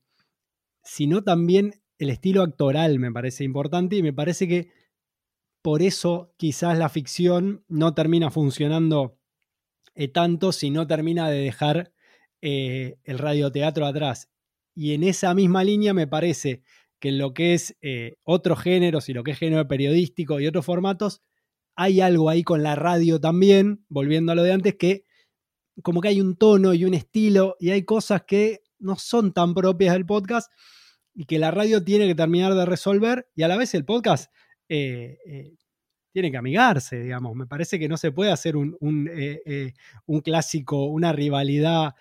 [0.83, 4.71] sino también el estilo actoral me parece importante y me parece que
[5.61, 9.19] por eso quizás la ficción no termina funcionando
[10.15, 11.93] tanto si no termina de dejar
[12.41, 14.31] el radioteatro atrás.
[14.75, 16.63] Y en esa misma línea me parece
[16.99, 20.47] que en lo que es eh, otros géneros y lo que es género periodístico y
[20.47, 21.23] otros formatos,
[21.75, 25.05] hay algo ahí con la radio también, volviendo a lo de antes, que
[25.83, 29.53] como que hay un tono y un estilo y hay cosas que no son tan
[29.53, 30.51] propias del podcast
[31.15, 34.33] y que la radio tiene que terminar de resolver y a la vez el podcast
[34.69, 35.55] eh, eh,
[36.13, 37.37] tiene que amigarse, digamos.
[37.37, 39.11] Me parece que no se puede hacer un, un,
[40.07, 41.95] un clásico, una rivalidad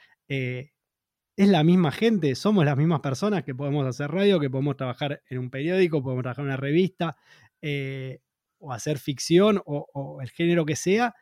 [1.38, 5.22] es la misma gente, somos las mismas personas que podemos hacer radio, que podemos trabajar
[5.30, 7.18] en un periódico, podemos trabajar en una revista,
[7.62, 8.20] eh,
[8.58, 11.14] o hacer ficción, o, el género que sea,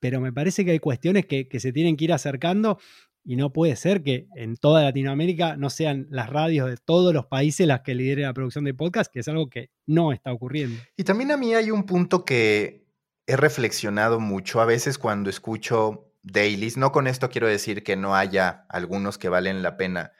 [0.00, 2.78] pero me parece que hay cuestiones que, se tienen que ir acercando
[3.22, 7.26] y no puede ser que en toda Latinoamérica no sean las radios de todos los
[7.26, 10.80] países las que lideren la producción de podcast, que es algo que no está ocurriendo.
[10.96, 12.86] Y también a mí hay un punto que
[13.26, 16.76] he reflexionado mucho a veces cuando escucho dailies.
[16.76, 20.12] No con esto quiero decir que no haya algunos que valen la pena,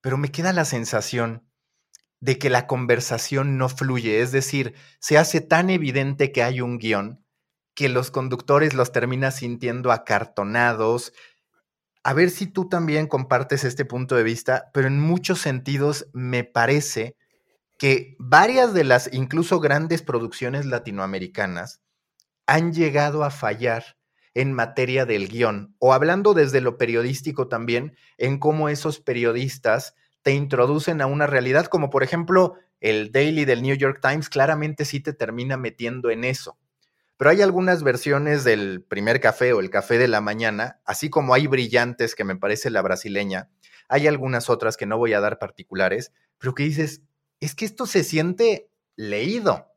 [0.00, 1.48] pero me queda la sensación
[2.20, 6.78] de que la conversación no fluye, es decir, se hace tan evidente que hay un
[6.78, 7.24] guion
[7.74, 11.12] que los conductores los terminan sintiendo acartonados.
[12.02, 16.42] A ver si tú también compartes este punto de vista, pero en muchos sentidos me
[16.42, 17.16] parece
[17.78, 21.80] que varias de las incluso grandes producciones latinoamericanas
[22.46, 23.97] han llegado a fallar
[24.38, 30.32] en materia del guion, o hablando desde lo periodístico también, en cómo esos periodistas te
[30.32, 35.00] introducen a una realidad, como por ejemplo el Daily del New York Times, claramente sí
[35.00, 36.56] te termina metiendo en eso.
[37.16, 41.34] Pero hay algunas versiones del primer café o el café de la mañana, así como
[41.34, 43.50] hay brillantes que me parece la brasileña,
[43.88, 47.02] hay algunas otras que no voy a dar particulares, pero que dices,
[47.40, 49.67] es que esto se siente leído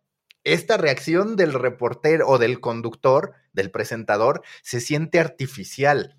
[0.43, 6.17] esta reacción del reportero o del conductor, del presentador, se siente artificial.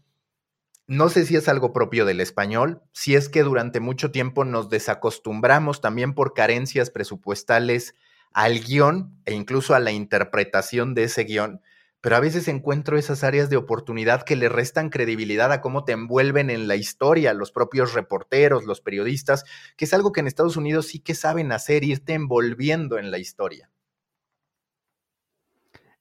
[0.86, 4.68] No sé si es algo propio del español, si es que durante mucho tiempo nos
[4.68, 7.94] desacostumbramos también por carencias presupuestales
[8.32, 11.60] al guion e incluso a la interpretación de ese guion,
[12.00, 15.92] pero a veces encuentro esas áreas de oportunidad que le restan credibilidad a cómo te
[15.92, 19.44] envuelven en la historia, los propios reporteros, los periodistas,
[19.76, 23.18] que es algo que en Estados Unidos sí que saben hacer, irte envolviendo en la
[23.18, 23.70] historia.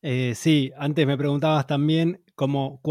[0.01, 2.81] Eh, sí, antes me preguntabas también cómo,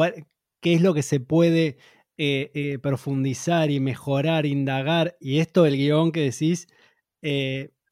[0.61, 1.79] qué es lo que se puede
[2.17, 5.17] eh, eh, profundizar y mejorar, indagar.
[5.21, 6.69] Y esto del guion que decís,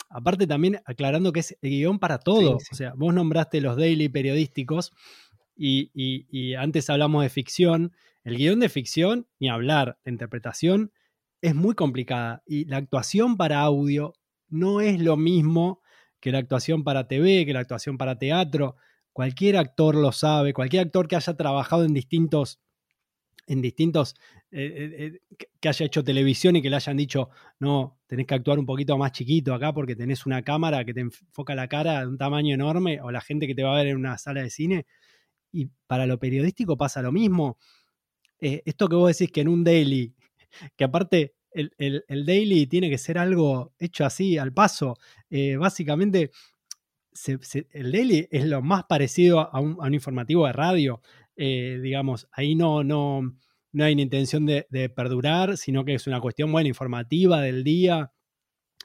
[0.09, 2.57] aparte también aclarando que es el guion para todo.
[2.57, 4.93] O sea, vos nombraste los daily periodísticos
[5.57, 7.93] y, antes hablamos de ficción.
[8.25, 10.93] El guion de ficción, ni hablar, de interpretación,
[11.41, 12.43] es muy complicada.
[12.47, 14.15] Y la actuación para audio
[14.49, 15.81] no es lo mismo
[16.21, 18.77] que la actuación para TV, que la actuación para teatro.
[19.19, 22.61] Cualquier actor lo sabe, cualquier actor que haya trabajado en distintos,
[23.49, 24.15] en distintos,
[24.53, 27.29] eh, eh, eh, que haya hecho televisión y que le hayan dicho,
[27.59, 31.01] no, tenés que actuar un poquito más chiquito acá porque tenés una cámara que te
[31.01, 33.89] enfoca la cara de un tamaño enorme, o la gente que te va a ver
[33.89, 34.87] en una sala de cine.
[35.51, 37.59] Y para lo periodístico pasa lo mismo.
[38.39, 40.15] esto que vos decís que en un daily,
[40.77, 44.97] que aparte el, daily tiene que ser algo hecho así, al paso,
[45.59, 46.31] básicamente
[47.27, 51.01] el daily es lo más parecido a un, informativo de radio.
[51.37, 53.23] Eh, digamos, ahí no, no,
[53.73, 58.13] no hay intención de, perdurar, sino que es una cuestión buena, informativa del día.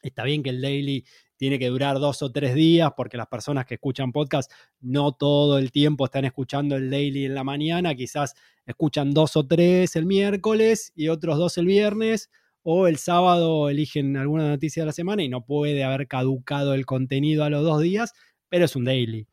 [0.01, 1.05] Está bien que el daily
[1.37, 5.57] tiene que durar dos o tres días porque las personas que escuchan podcast no todo
[5.57, 8.33] el tiempo están escuchando el daily en la mañana, quizás
[8.65, 12.29] escuchan dos o tres el miércoles y otros dos el viernes
[12.63, 16.85] o el sábado eligen alguna noticia de la semana y no puede haber caducado el
[16.85, 18.13] contenido a los dos días,
[18.49, 19.27] pero es un daily.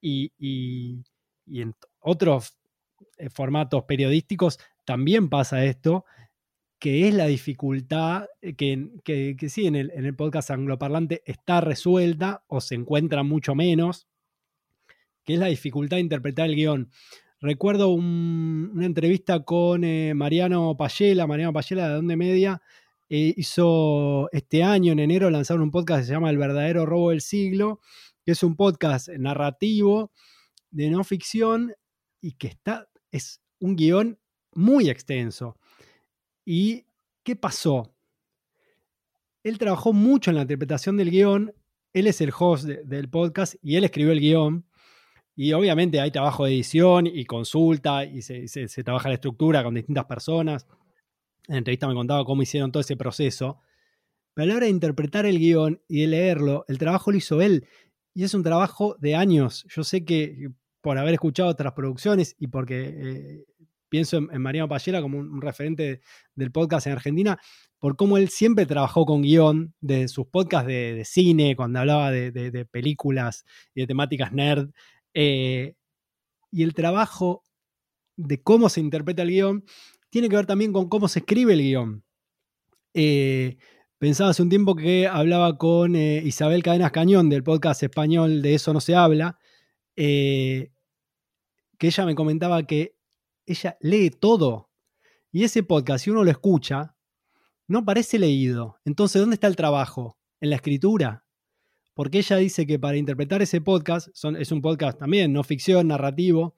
[0.00, 0.32] Y,
[1.46, 2.58] en otros
[3.16, 6.04] eh, formatos periodísticos también pasa esto,
[6.78, 11.60] que es la dificultad eh, que, que, sí en el, en el, podcast angloparlante está
[11.60, 14.08] resuelta o se encuentra mucho menos,
[15.24, 16.90] que es la dificultad de interpretar el guion.
[17.40, 22.60] Recuerdo una entrevista con eh, Mariano Payela, Mariano Payela de Donde Media,
[23.08, 27.10] eh, hizo este año, en enero, lanzaron un podcast que se llama El verdadero robo
[27.10, 27.80] del siglo,
[28.24, 30.10] que es un podcast narrativo
[30.70, 31.74] de no ficción
[32.20, 34.18] y que está, es un guion
[34.52, 35.56] muy extenso.
[36.44, 36.86] ¿Y
[37.22, 37.94] qué pasó?
[39.44, 41.54] Él trabajó mucho en la interpretación del guion,
[41.92, 44.67] él es el host del podcast y él escribió el guion.
[45.40, 50.04] Y obviamente hay trabajo de edición y consulta y se, trabaja la estructura con distintas
[50.06, 50.66] personas.
[51.46, 53.60] En la entrevista me contaba cómo hicieron todo ese proceso.
[54.34, 57.40] Pero a la hora de interpretar el guion y de leerlo, el trabajo lo hizo
[57.40, 57.68] él.
[58.14, 59.64] Y es un trabajo de años.
[59.68, 60.48] Yo sé que
[60.80, 63.44] por haber escuchado otras producciones y porque eh,
[63.88, 66.00] pienso en, Mariano Payela como un, referente
[66.34, 67.38] del podcast en Argentina,
[67.78, 72.66] por cómo él siempre trabajó con guion de sus podcasts de, cine, cuando hablaba de,
[72.72, 74.70] películas y de temáticas nerd,
[75.20, 75.74] eh,
[76.52, 77.42] y el trabajo
[78.16, 79.64] de cómo se interpreta el guion
[80.10, 82.04] tiene que ver también con cómo se escribe el guion.
[82.94, 83.56] Eh,
[83.98, 88.54] pensaba hace un tiempo que hablaba con eh, Isabel Cadenas Cañón del podcast español de
[88.54, 89.40] Eso no se habla,
[89.96, 90.70] que
[91.80, 92.94] ella me comentaba que
[93.44, 94.70] ella lee todo.
[95.32, 96.94] Y ese podcast, si uno lo escucha,
[97.66, 98.78] no parece leído.
[98.84, 100.16] Entonces, ¿dónde está el trabajo?
[100.40, 101.27] En la escritura
[101.98, 104.06] porque ella dice que para interpretar ese podcast,
[104.38, 106.54] es un podcast también, no ficción, narrativo,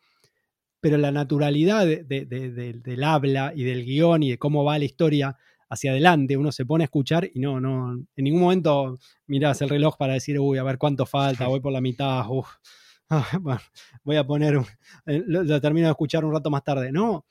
[0.81, 5.39] pero la naturalidad del habla y del guion y de cómo va la historia
[5.71, 8.99] hacia adelante, uno se pone a escuchar y no, no, en ningún momento
[9.29, 12.23] miras el reloj para decir, uy, a ver cuánto falta, voy por la mitad,
[13.09, 13.63] ah,
[14.05, 14.61] voy a poner,
[15.07, 16.93] eh, lo, termino de escuchar un rato más tarde.
[16.93, 17.25] No,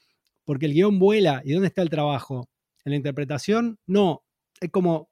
[0.45, 1.43] porque el guion vuela.
[1.45, 2.50] ¿Y dónde está el trabajo?
[2.86, 3.78] ¿En la interpretación?
[3.86, 4.24] No,
[4.60, 5.09] es como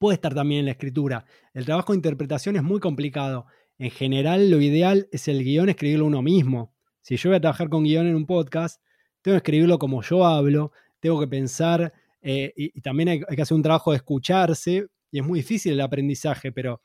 [0.00, 1.26] puede estar también en la escritura.
[1.52, 3.46] El trabajo de interpretación es muy complicado.
[3.78, 6.74] En general, lo ideal es el guion escribirlo uno mismo.
[7.02, 8.82] Si yo voy a trabajar con guion en un podcast,
[9.20, 13.54] tengo que escribirlo como yo hablo, tengo que pensar eh, y, también hay, que hacer
[13.54, 16.80] un trabajo de escucharse y es muy difícil el aprendizaje, pero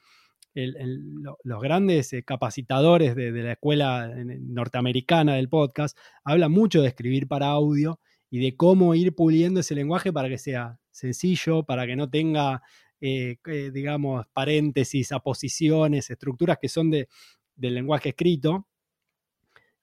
[0.54, 4.10] los grandes eh, capacitadores de, de, la escuela
[4.42, 8.00] norteamericana del podcast hablan mucho de escribir para audio
[8.30, 12.62] y de cómo ir puliendo ese lenguaje para que sea sencillo, para que no tenga
[13.06, 17.08] eh, digamos, paréntesis, aposiciones, estructuras que son de,
[17.56, 18.68] del lenguaje escrito,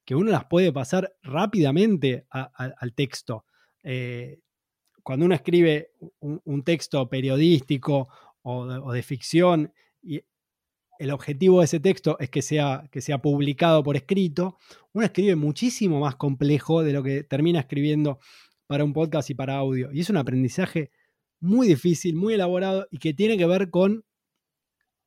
[0.04, 3.44] que uno las puede pasar rápidamente al texto.
[3.82, 4.40] Eh,
[5.02, 8.08] cuando uno escribe un, texto periodístico
[8.42, 10.22] o de, ficción y
[10.98, 14.58] el objetivo de ese texto es que sea, que sea publicado por escrito,
[14.92, 18.20] uno escribe muchísimo más complejo de lo que termina escribiendo
[18.66, 19.90] para un podcast y para audio.
[19.92, 20.90] Y es un aprendizaje
[21.42, 24.04] muy difícil, muy elaborado y que tiene que ver con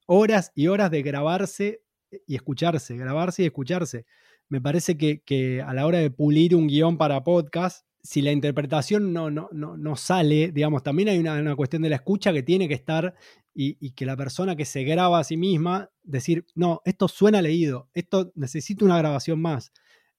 [0.06, 1.82] horas y horas de grabarse
[2.28, 4.06] y escucharse, grabarse y escucharse.
[4.50, 9.14] Me parece que, a la hora de pulir un guion para podcast, si la interpretación
[9.14, 12.76] no, no, no, sale, digamos, también hay una, cuestión de la escucha que tiene que
[12.76, 13.16] estar
[13.54, 17.90] y, que la persona que se graba a sí misma, decir, no, esto suena leído,
[17.94, 19.72] esto necesita una grabación más.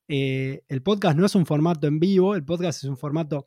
[0.09, 3.47] Eh, el podcast no es un formato en vivo, el podcast es un formato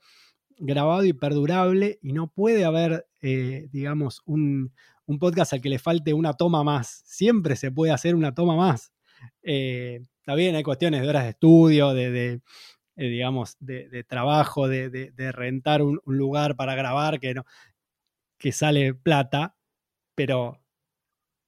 [0.60, 4.74] grabado y perdurable y no puede haber, eh, digamos, un,
[5.20, 7.02] podcast al que le falte una toma más.
[7.06, 8.94] Siempre se puede hacer una toma más.
[9.42, 12.42] Eh, está bien, hay cuestiones de horas de estudio, de,
[12.96, 17.46] eh, digamos, de, trabajo, de, rentar un, lugar para grabar que, no,
[18.38, 19.56] que sale plata,
[20.14, 20.62] pero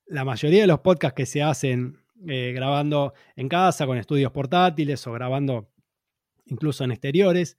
[0.08, 5.12] la mayoría de los podcasts que se hacen grabando en casa con estudios portátiles o
[5.12, 5.72] grabando
[6.46, 7.58] incluso en exteriores,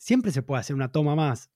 [0.00, 1.50] siempre se puede hacer una toma más.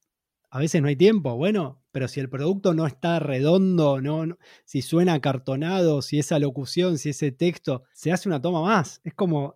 [0.50, 4.82] A veces no hay tiempo, bueno, pero si el producto no está redondo, no, si
[4.82, 9.00] suena acartonado, si esa locución, si ese texto, se hace una toma más.
[9.02, 9.54] Es como,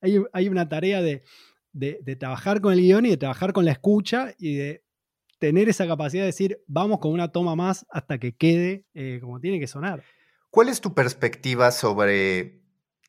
[0.00, 1.24] hay, una tarea de,
[2.20, 4.84] trabajar con el guion y de trabajar con la escucha y de
[5.38, 9.40] tener esa capacidad de decir, vamos con una toma más hasta que quede eh, como
[9.40, 10.04] tiene que sonar.
[10.50, 12.60] ¿Cuál es tu perspectiva sobre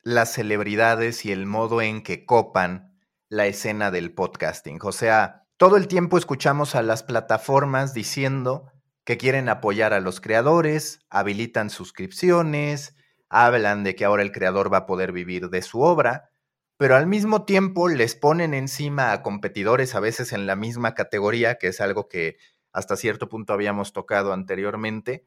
[0.01, 2.92] las celebridades y el modo en que copan
[3.33, 4.77] la escena del podcasting.
[4.83, 8.71] O sea, todo el tiempo escuchamos a las plataformas diciendo
[9.03, 12.95] que quieren apoyar a los creadores, habilitan suscripciones,
[13.29, 16.29] hablan de que ahora el creador va a poder vivir de su obra,
[16.77, 21.57] pero al mismo tiempo les ponen encima a competidores a veces en la misma categoría,
[21.57, 22.37] que es algo que
[22.71, 25.25] hasta cierto punto habíamos tocado anteriormente,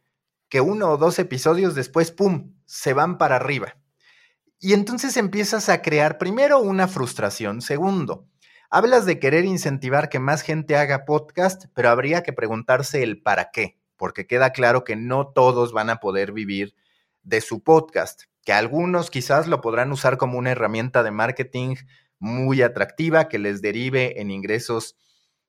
[0.49, 3.77] que uno o dos episodios después, ¡pum!, se van para arriba.
[4.67, 8.27] Y entonces empiezas a crear primero una frustración, segundo,
[8.69, 13.53] hablas de querer incentivar que más gente haga podcast, pero habría que preguntarse el para
[13.53, 16.75] qué, porque queda claro que no todos van a poder vivir
[17.23, 21.77] de su podcast, que algunos quizás lo podrán usar como una herramienta de marketing
[22.19, 24.97] muy atractiva que les derive en ingresos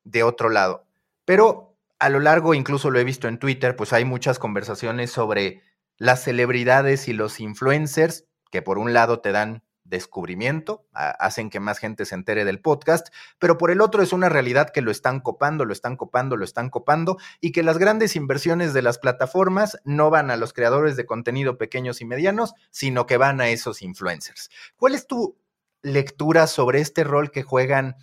[0.04, 0.86] de otro lado.
[1.26, 5.64] Pero a lo largo, incluso lo he visto en Twitter, pues hay muchas conversaciones sobre
[5.98, 11.80] las celebridades y los influencers, que por un lado te dan descubrimiento, hacen que más
[11.80, 13.08] gente se entere del podcast,
[13.40, 16.44] pero por el otro es una realidad que lo están copando, lo están copando, lo
[16.44, 20.96] están copando y que las grandes inversiones de las plataformas no van a los creadores
[20.98, 24.50] de contenido pequeños y medianos, sino que van a esos influencers.
[24.76, 25.38] ¿Cuál es tu
[25.82, 27.96] lectura sobre este rol que juegan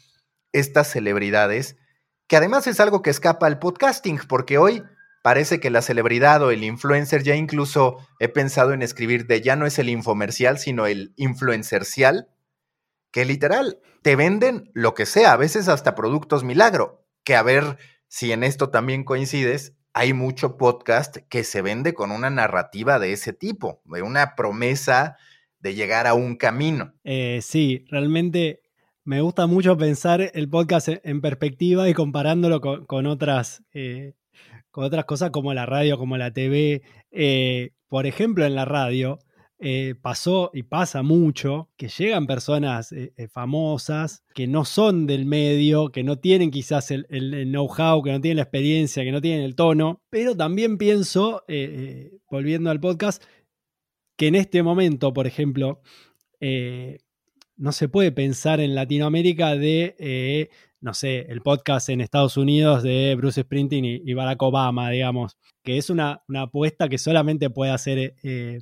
[0.52, 1.76] estas celebridades?
[2.26, 4.82] Que además es algo que escapa al podcasting, porque hoy
[5.24, 9.56] parece que la celebridad o el influencer, ya incluso he pensado en escribir de ya
[9.56, 12.28] no es el infomercial, sino el influencercial,
[13.10, 17.78] que literal te venden lo que sea, a veces hasta productos milagro, que a ver
[18.06, 23.14] si en esto también coincides, hay mucho podcast que se vende con una narrativa de
[23.14, 25.16] ese tipo, de una promesa
[25.58, 26.92] de llegar a un camino.
[27.02, 28.60] Eh, sí, realmente
[29.04, 34.12] me gusta mucho pensar el podcast en perspectiva y comparándolo con, otras eh,
[34.74, 36.82] con otras cosas como la radio, como la TV.
[37.12, 39.20] Eh, por ejemplo, en la radio
[39.60, 45.92] eh, pasó y pasa mucho que llegan personas eh, famosas que no son del medio,
[45.92, 47.06] que no tienen quizás el,
[47.52, 51.44] know-how, que no tienen la experiencia, que no tienen el tono, pero también pienso,
[52.28, 53.22] volviendo al podcast,
[54.16, 55.82] que en este momento, por ejemplo,
[57.56, 60.50] no se puede pensar en Latinoamérica de
[60.84, 65.78] no sé, el podcast en Estados Unidos de Bruce Springsteen y, Barack Obama, digamos, que
[65.78, 68.60] es una, apuesta que solamente puede hacer eh,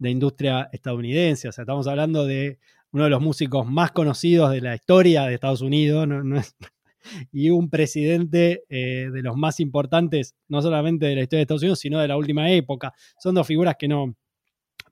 [0.00, 1.46] la industria estadounidense.
[1.46, 2.58] O sea, estamos hablando de
[2.90, 6.08] uno de los músicos más conocidos de la historia de Estados Unidos,
[7.32, 11.62] y un presidente eh, de los más importantes, no solamente de la historia de Estados
[11.62, 12.94] Unidos, sino de la última época.
[13.16, 14.16] Son dos figuras que no,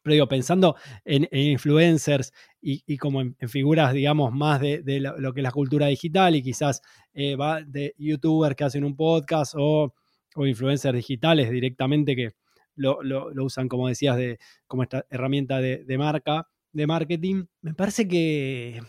[0.03, 5.45] pero digo, pensando en, influencers y, como en, figuras, digamos, más de, lo, que es
[5.45, 6.83] la cultura digital y quizás
[7.13, 9.95] eh, va de youtubers que hacen un podcast o,
[10.37, 12.31] influencers digitales directamente que
[12.77, 12.99] lo,
[13.43, 14.39] usan, como decías, de,
[14.69, 18.81] como esta herramienta de, marca, de marketing, me parece que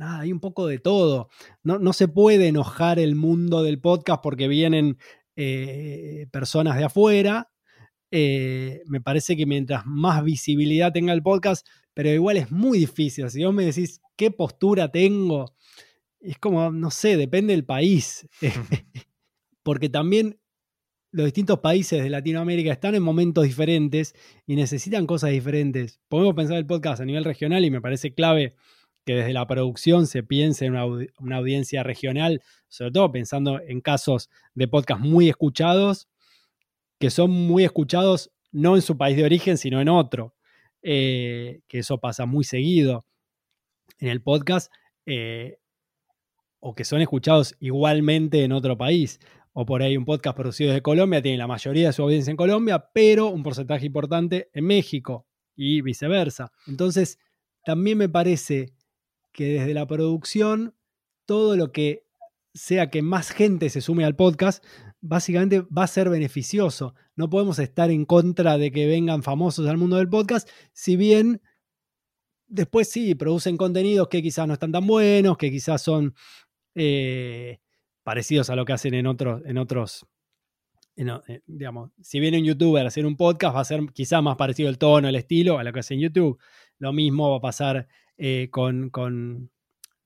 [0.00, 1.28] hay un poco de todo.
[1.62, 4.98] No, no se puede enojar el mundo del podcast porque vienen
[5.36, 7.48] eh, personas de afuera
[8.10, 13.30] eh, me parece que mientras más visibilidad tenga el podcast, pero igual es muy difícil.
[13.30, 15.54] Si vos me decís qué postura tengo,
[16.20, 18.28] es como, no sé, depende del país.
[19.62, 20.38] Porque también
[21.10, 24.14] los distintos países de Latinoamérica están en momentos diferentes
[24.46, 26.00] y necesitan cosas diferentes.
[26.08, 28.54] Podemos pensar el podcast a nivel regional y me parece clave
[29.04, 30.84] que desde la producción se piense en una,
[31.18, 36.08] una audiencia regional, sobre todo pensando en casos de podcast muy escuchados
[36.98, 40.34] que son muy escuchados no en su país de origen, sino en otro,
[40.82, 43.04] eh, que eso pasa muy seguido
[43.98, 44.72] en el podcast,
[45.06, 45.58] eh,
[46.60, 49.20] o que son escuchados igualmente en otro país.
[49.52, 52.36] O por ahí un podcast producido desde Colombia tiene la mayoría de su audiencia en
[52.36, 55.26] Colombia, pero un porcentaje importante en México
[55.56, 56.52] y viceversa.
[56.66, 57.18] Entonces,
[57.64, 58.72] también me parece
[59.32, 60.74] que desde la producción,
[61.26, 62.06] todo lo que
[62.54, 64.64] sea que más gente se sume al podcast,
[65.00, 66.94] básicamente va a ser beneficioso.
[67.16, 71.40] No podemos estar en contra de que vengan famosos al mundo del podcast, si bien
[72.46, 76.14] después sí producen contenidos que quizás no están tan buenos, que quizás son
[76.74, 77.60] eh,
[78.02, 80.06] parecidos a lo que hacen en otros, en otros
[80.98, 84.36] eh, digamos, si viene un youtuber a hacer un podcast, va a ser quizás más
[84.36, 86.40] parecido el tono, el estilo a lo que hace en YouTube.
[86.78, 89.50] Lo mismo va a pasar eh, con, con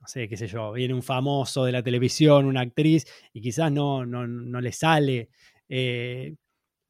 [0.03, 3.71] no sé, qué sé yo, viene un famoso de la televisión, una actriz, y quizás
[3.71, 5.31] no, no, le sale.
[5.69, 6.35] Eh,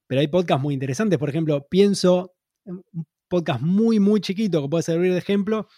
[0.07, 1.19] pero hay podcasts muy interesantes.
[1.19, 2.33] Por ejemplo, pienso
[2.65, 5.69] en un podcast muy, muy chiquito que puede servir de ejemplo,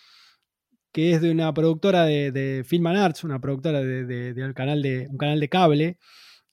[0.93, 5.19] que es de una productora de, Film and Arts, una productora de, canal de, un
[5.19, 5.99] canal de cable,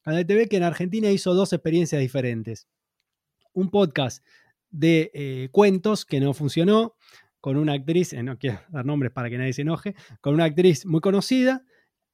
[0.02, 2.68] canal de TV, que en Argentina hizo dos experiencias diferentes.
[3.54, 4.26] Un podcast
[4.72, 6.96] de eh, cuentos que no funcionó,
[7.42, 10.46] con una actriz, eh, no quiero dar nombres para que nadie se enoje, con una
[10.46, 11.66] actriz muy conocida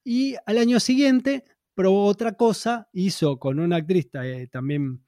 [0.04, 1.44] y al año siguiente
[1.76, 5.04] probó otra cosa, hizo con una actriz eh, también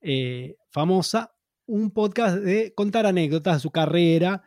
[0.00, 1.32] eh, famosa
[1.66, 4.42] un podcast de contar anécdotas de su carrera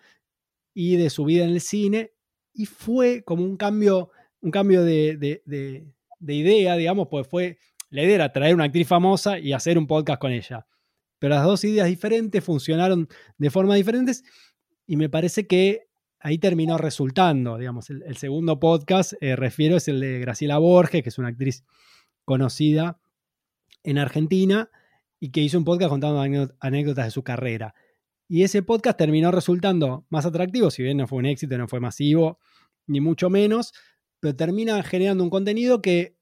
[0.74, 2.12] y de su vida en el cine
[2.54, 4.12] y fue como un cambio,
[4.42, 5.88] un cambio de,
[6.28, 7.58] idea, digamos, pues fue,
[7.90, 10.68] la idea era traer una actriz famosa y hacer un podcast con ella.
[11.20, 13.08] Pero las dos ideas diferentes funcionaron
[13.38, 14.24] de forma diferentes
[14.88, 15.88] y me parece que
[16.20, 21.10] ahí terminó resultando, digamos, el, segundo podcast, eh, refiero, es el de Graciela Borges, que
[21.10, 21.64] es una actriz
[22.24, 23.00] conocida
[23.84, 24.70] en Argentina
[25.20, 26.22] y que hizo un podcast contando
[26.60, 27.76] anécdotas de su carrera.
[28.28, 31.80] Y ese podcast terminó resultando más atractivo, si bien no fue un éxito, no fue
[31.80, 32.40] masivo,
[32.88, 33.74] ni mucho menos,
[34.20, 36.18] pero termina generando un contenido que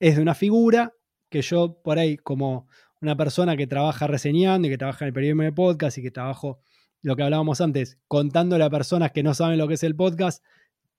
[0.00, 0.94] es de una figura
[1.30, 2.68] que yo por ahí como
[3.00, 6.10] una persona que trabaja reseñando y que trabaja en el periodismo de podcast y que
[6.10, 6.60] trabajo
[7.04, 10.42] lo que hablábamos antes, contándole a personas que no saben lo que es el podcast,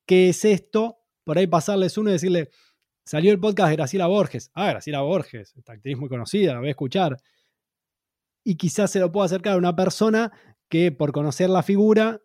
[0.05, 2.51] qué es esto, por ahí pasarles uno y decirle,
[3.03, 4.51] salió el podcast de Graciela Borges.
[4.53, 7.17] Ah, Graciela Borges, esta actriz muy conocida, la voy a escuchar.
[8.43, 10.31] Y quizás se lo pueda acercar a una persona
[10.69, 12.21] que por conocer la figura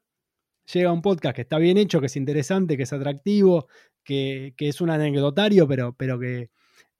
[0.70, 3.66] llega a un podcast que está bien hecho, que es interesante, que es atractivo,
[4.05, 6.51] que, es un anecdotario, pero, pero que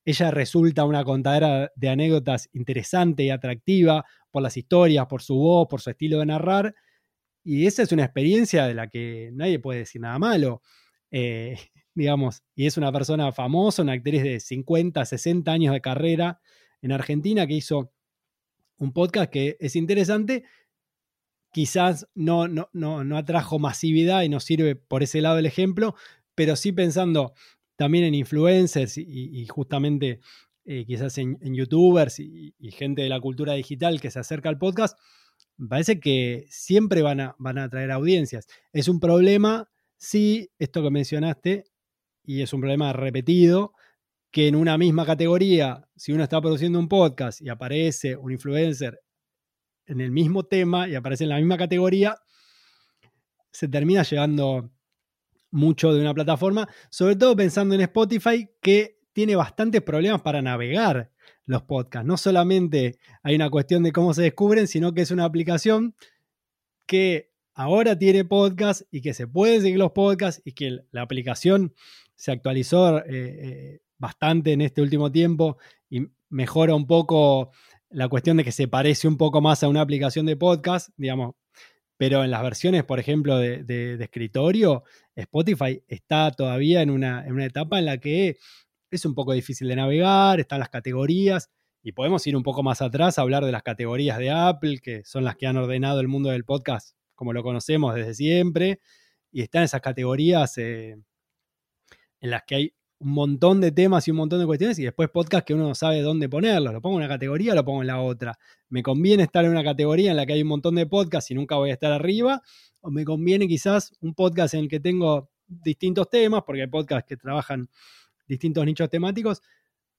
[0.05, 5.69] ella resulta una contadera de anécdotas interesante y atractiva por las historias, por su voz,
[5.69, 6.75] por su estilo de narrar.
[7.45, 10.63] Y esa es una experiencia de la que nadie puede decir nada malo.
[11.11, 11.57] Eh,
[11.95, 16.41] digamos, y es una persona famosa, una actriz de 50, 60 años de carrera
[16.83, 17.93] en Argentina que hizo
[18.79, 20.45] un podcast que es interesante,
[21.53, 25.95] quizás no, no, no, atrajo masividad y no sirve por ese lado el ejemplo,
[26.35, 27.35] pero sí pensando
[27.81, 30.21] también en influencers y, justamente
[30.67, 34.99] eh, quizás en, youtubers y, gente de la cultura digital que se acerca al podcast,
[35.67, 38.47] parece que siempre van a, van a atraer audiencias.
[38.75, 41.65] Es un problema, sí, esto que mencionaste,
[42.23, 43.73] y es un problema repetido,
[44.31, 49.01] que en una misma categoría, si uno está produciendo un podcast y aparece un influencer
[49.87, 52.19] en el mismo tema y aparece en la misma categoría,
[53.51, 54.71] se termina llegando
[55.51, 61.11] mucho de una plataforma, sobre todo pensando en Spotify, que tiene bastantes problemas para navegar
[61.47, 62.07] los podcasts.
[62.07, 65.95] No solamente hay una cuestión de cómo se descubren, sino que es una aplicación
[66.87, 71.75] que ahora tiene podcast y que se pueden seguir los podcasts y que la aplicación
[72.15, 77.51] se actualizó eh, eh, bastante en este último tiempo y mejora un poco
[77.91, 81.35] la cuestión de que se parece un poco más a una aplicación de podcast, digamos,
[82.01, 84.85] pero en las versiones, por ejemplo, de, escritorio,
[85.15, 88.39] Spotify está todavía en una, en una, etapa en la que
[88.91, 91.51] es un poco difícil de navegar, están las categorías,
[91.83, 95.05] y podemos ir un poco más atrás a hablar de las categorías de Apple, que
[95.05, 98.81] son las que han ordenado el mundo del podcast como lo conocemos desde siempre,
[99.31, 100.97] y están esas categorías eh,
[102.21, 105.09] en las que hay un montón de temas y un montón de cuestiones y después
[105.09, 106.73] podcast que uno no sabe dónde ponerlos.
[106.73, 108.39] Lo pongo en una categoría o lo pongo en la otra.
[108.69, 111.35] ¿Me conviene estar en una categoría en la que hay un montón de podcasts y
[111.35, 112.43] nunca voy a estar arriba?
[112.81, 117.09] ¿O me conviene quizás un podcast en el que tengo distintos temas, porque hay podcasts
[117.09, 117.69] que trabajan
[118.29, 119.43] distintos nichos temáticos,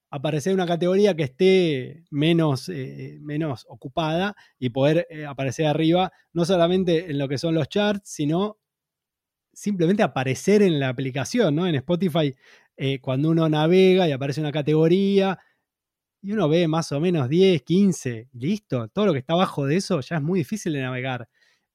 [0.09, 6.11] aparecer en una categoría que esté menos, eh, menos ocupada y poder eh, aparecer arriba,
[6.33, 8.57] no solamente en lo que son los charts, sino
[9.53, 11.67] simplemente aparecer en la aplicación, ¿no?
[11.67, 12.33] En Spotify,
[12.83, 15.37] eh, cuando uno navega y aparece una categoría
[16.19, 19.75] y uno ve más o menos 10, 15, listo, todo lo que está abajo de
[19.75, 21.29] eso ya es muy difícil de navegar.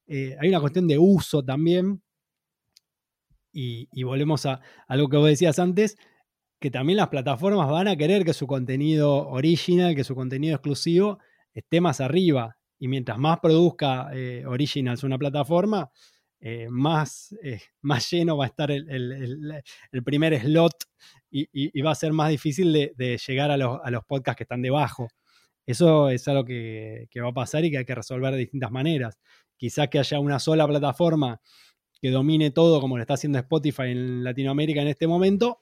[0.08, 2.02] Eh, hay una cuestión de uso también.
[3.52, 5.96] Y, volvemos a, a lo que vos decías antes,
[6.58, 11.20] que también las plataformas van a querer que su contenido original, que su contenido exclusivo
[11.54, 12.56] esté más arriba.
[12.80, 15.88] Y mientras más produzca eh, Originals una plataforma,
[16.40, 19.62] eh, más, eh, más lleno va a estar el,
[20.04, 20.74] primer slot
[21.30, 25.08] y, va a ser más difícil de, llegar a los, podcasts que están debajo.
[25.66, 29.18] Eso es algo que, va a pasar y que hay que resolver de distintas maneras.
[29.56, 31.40] Quizás que haya una sola plataforma
[32.00, 35.60] que domine todo como lo está haciendo Spotify en Latinoamérica en este momento,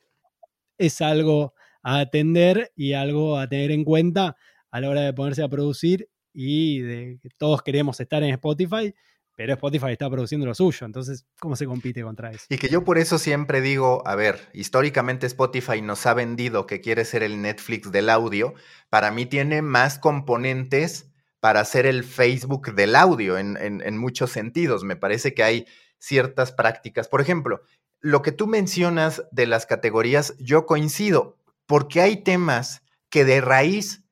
[0.77, 4.37] es algo a atender y algo a tener en cuenta
[4.71, 8.93] a la hora de ponerse a producir y de que todos queremos estar en Spotify
[9.37, 12.47] pero Spotify está produciendo lo suyo, entonces, ¿cómo se compite contra eso?
[12.49, 16.81] Y que yo por eso siempre digo, a ver, históricamente Spotify nos ha vendido que
[16.81, 18.55] quiere ser el Netflix del audio,
[18.91, 21.11] para mí tiene más componentes
[21.41, 25.67] para ser el Facebook del audio en, en muchos sentidos, me parece que hay
[25.99, 27.63] ciertas prácticas, por ejemplo,
[28.01, 34.05] lo que tú mencionas de las categorías, yo coincido, porque hay temas que de raíz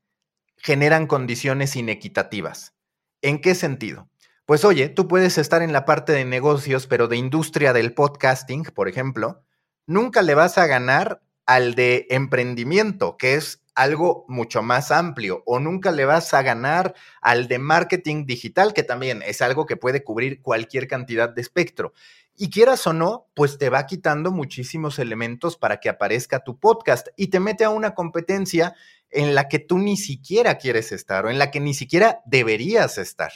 [0.56, 2.74] generan condiciones inequitativas.
[3.20, 4.08] ¿En qué sentido?
[4.52, 8.64] Pues oye, tú puedes estar en la parte de negocios, pero de industria del podcasting,
[8.64, 9.42] por ejemplo,
[9.86, 15.58] nunca le vas a ganar al de emprendimiento, que es algo mucho más amplio, o
[15.58, 16.92] nunca le vas a ganar
[17.22, 21.94] al de marketing digital, que también es algo que puede cubrir cualquier cantidad de espectro.
[22.36, 27.08] y quieras o no, pues te va quitando muchísimos elementos para que aparezca tu podcast
[27.16, 28.74] y te mete a una competencia
[29.08, 32.98] en la que tú ni siquiera quieres estar o en la que ni siquiera deberías
[32.98, 33.32] estar.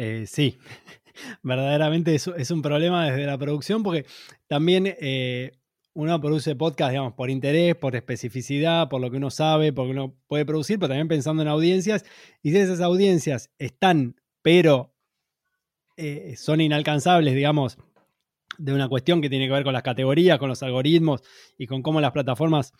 [0.00, 0.56] Eh, sí,
[1.42, 4.06] verdaderamente es, es, un problema desde la producción porque
[4.46, 5.50] también eh,
[5.92, 10.14] uno produce podcast, digamos, por interés, por especificidad, por lo que uno sabe, porque uno
[10.28, 12.04] puede producir, pero también pensando en audiencias.
[12.44, 14.94] Y si esas audiencias están, pero
[15.96, 17.76] eh, son inalcanzables, digamos,
[18.56, 21.22] de una cuestión que tiene que ver con las categorías, con los algoritmos
[21.58, 22.72] y con cómo las plataformas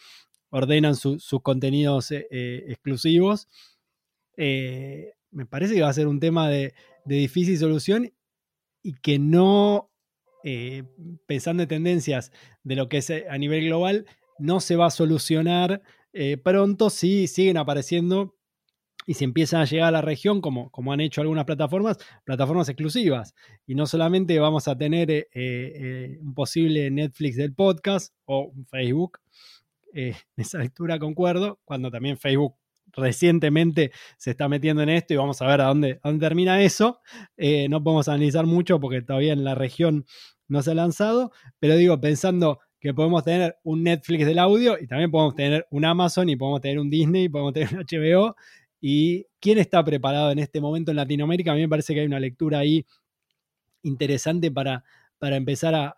[0.50, 3.48] ordenan sus contenidos exclusivos,
[5.30, 6.74] me parece que va a ser un tema de,
[7.08, 8.12] de difícil solución
[8.82, 9.90] y que no
[10.44, 10.84] eh,
[11.26, 12.32] pensando en tendencias
[12.62, 14.06] de lo que es eh, a nivel global,
[14.38, 15.82] no se va a solucionar
[16.12, 18.36] eh, pronto si siguen apareciendo
[19.06, 22.68] y si empiezan a llegar a la región, como, como han hecho algunas plataformas, plataformas
[22.68, 23.34] exclusivas.
[23.66, 25.28] Y no solamente vamos a tener
[26.20, 29.18] un posible Netflix del podcast o un Facebook,
[29.94, 32.54] en esa lectura concuerdo, cuando también Facebook
[32.92, 37.00] recientemente se está metiendo en esto y vamos a ver a dónde, termina eso.
[37.36, 40.06] Eh, no podemos analizar mucho porque todavía en la región
[40.48, 44.86] no se ha lanzado, pero digo, pensando que podemos tener un Netflix del audio y
[44.86, 48.36] también podemos tener un Amazon y podemos tener un Disney, podemos tener un HBO.
[48.80, 51.50] ¿Y quién está preparado en este momento en Latinoamérica?
[51.52, 52.86] A mí me parece que hay una lectura ahí
[53.82, 54.84] interesante para,
[55.18, 55.94] para empezar a,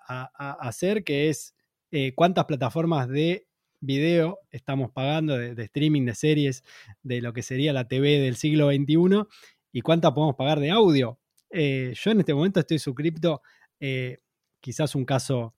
[0.60, 1.54] hacer, que es
[1.90, 3.46] eh, cuántas plataformas de
[3.80, 6.64] video estamos pagando de, streaming, de series,
[7.02, 9.24] de lo que sería la TV del siglo XXI
[9.72, 11.18] y cuánta podemos pagar de audio.
[11.50, 13.42] Eh, yo en este momento estoy suscripto,
[13.80, 14.18] eh,
[14.60, 15.54] quizás un caso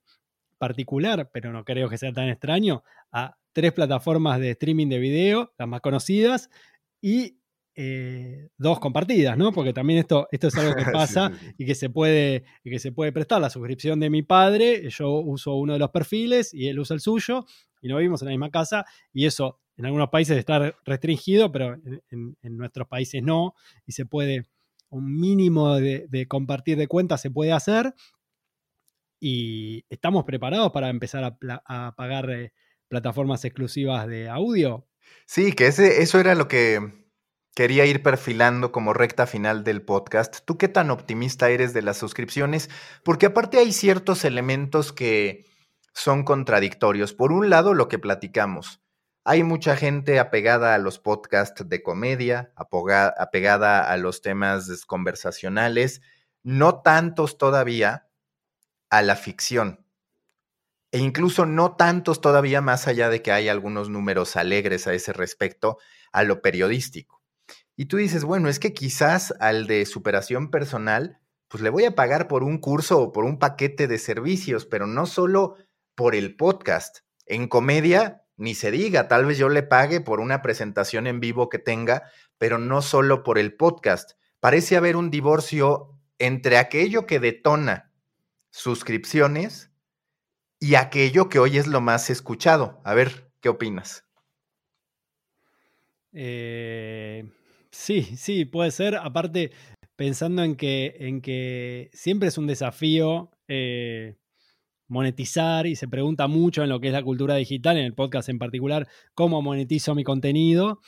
[0.58, 5.52] particular, pero no creo que sea tan extraño, a tres plataformas de streaming de video,
[5.58, 6.48] las más conocidas,
[7.00, 7.38] y
[7.74, 9.50] eh, dos compartidas, ¿no?
[9.50, 12.92] Porque también esto, esto es algo que pasa y que se, puede, y que se
[12.92, 13.40] puede prestar.
[13.40, 17.00] La suscripción de mi padre, yo uso uno de los perfiles y él usa el
[17.00, 17.46] suyo,
[17.82, 21.76] y no vivimos en la misma casa, y eso en algunos países está restringido, pero
[22.10, 23.54] en, nuestros países no,
[23.84, 24.46] y se puede,
[24.88, 27.94] un mínimo de, compartir de cuentas se puede hacer,
[29.20, 32.52] y estamos preparados para empezar a, pagar eh,
[32.88, 34.86] plataformas exclusivas de audio.
[35.26, 37.02] Sí, que eso era lo que
[37.54, 40.38] quería ir perfilando como recta final del podcast.
[40.44, 42.70] ¿Tú qué tan optimista eres de las suscripciones?
[43.04, 45.44] Porque aparte hay ciertos elementos que
[45.92, 47.14] son contradictorios.
[47.14, 48.82] Por un lado, lo que platicamos.
[49.24, 56.00] Hay mucha gente apegada a los podcasts de comedia, apegada a los temas conversacionales,
[56.42, 58.08] no tantos todavía
[58.90, 59.86] a la ficción.
[60.90, 65.12] E incluso no tantos todavía más allá de que hay algunos números alegres a ese
[65.12, 65.78] respecto,
[66.12, 67.22] a lo periodístico.
[67.76, 71.18] Y tú dices, bueno, es que quizás al de superación personal,
[71.48, 74.86] pues le voy a pagar por un curso o por un paquete de servicios, pero
[74.86, 75.56] no solo
[75.94, 76.98] por el podcast.
[77.26, 81.48] En comedia, ni se diga, tal vez yo le pague por una presentación en vivo
[81.48, 84.12] que tenga, pero no solo por el podcast.
[84.40, 87.92] Parece haber un divorcio entre aquello que detona
[88.50, 89.70] suscripciones
[90.58, 92.80] y aquello que hoy es lo más escuchado.
[92.84, 94.04] A ver, ¿qué opinas?
[96.12, 97.24] Eh,
[97.70, 98.96] sí, sí, puede ser.
[98.96, 99.50] Aparte,
[99.96, 104.16] pensando en que, en que siempre es un desafío eh,
[104.92, 108.28] monetizar y se pregunta mucho en lo que es la cultura digital, en el podcast
[108.28, 110.80] en particular, cómo monetizo mi contenido.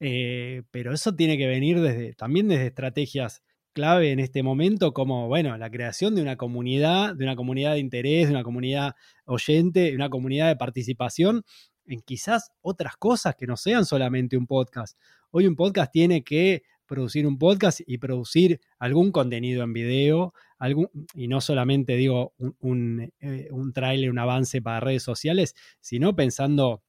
[0.00, 3.42] Eh, pero eso tiene que venir desde, también desde estrategias
[3.74, 7.80] clave en este momento, como, bueno, la creación de una comunidad, de una comunidad de
[7.80, 8.94] interés, de una comunidad
[9.26, 11.44] oyente, de una comunidad de participación
[11.86, 14.98] en quizás otras cosas que no sean solamente un podcast.
[15.30, 20.88] Hoy un podcast tiene que producir un podcast y producir algún contenido en video, algún,
[21.14, 26.82] y no solamente digo un, un, eh, trailer, un avance para redes sociales, sino pensando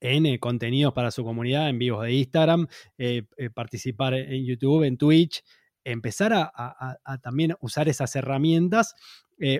[0.00, 2.66] en eh, contenidos para su comunidad, en vivos de Instagram,
[2.98, 5.42] eh, participar en YouTube, en Twitch,
[5.84, 8.94] empezar a, también usar esas herramientas,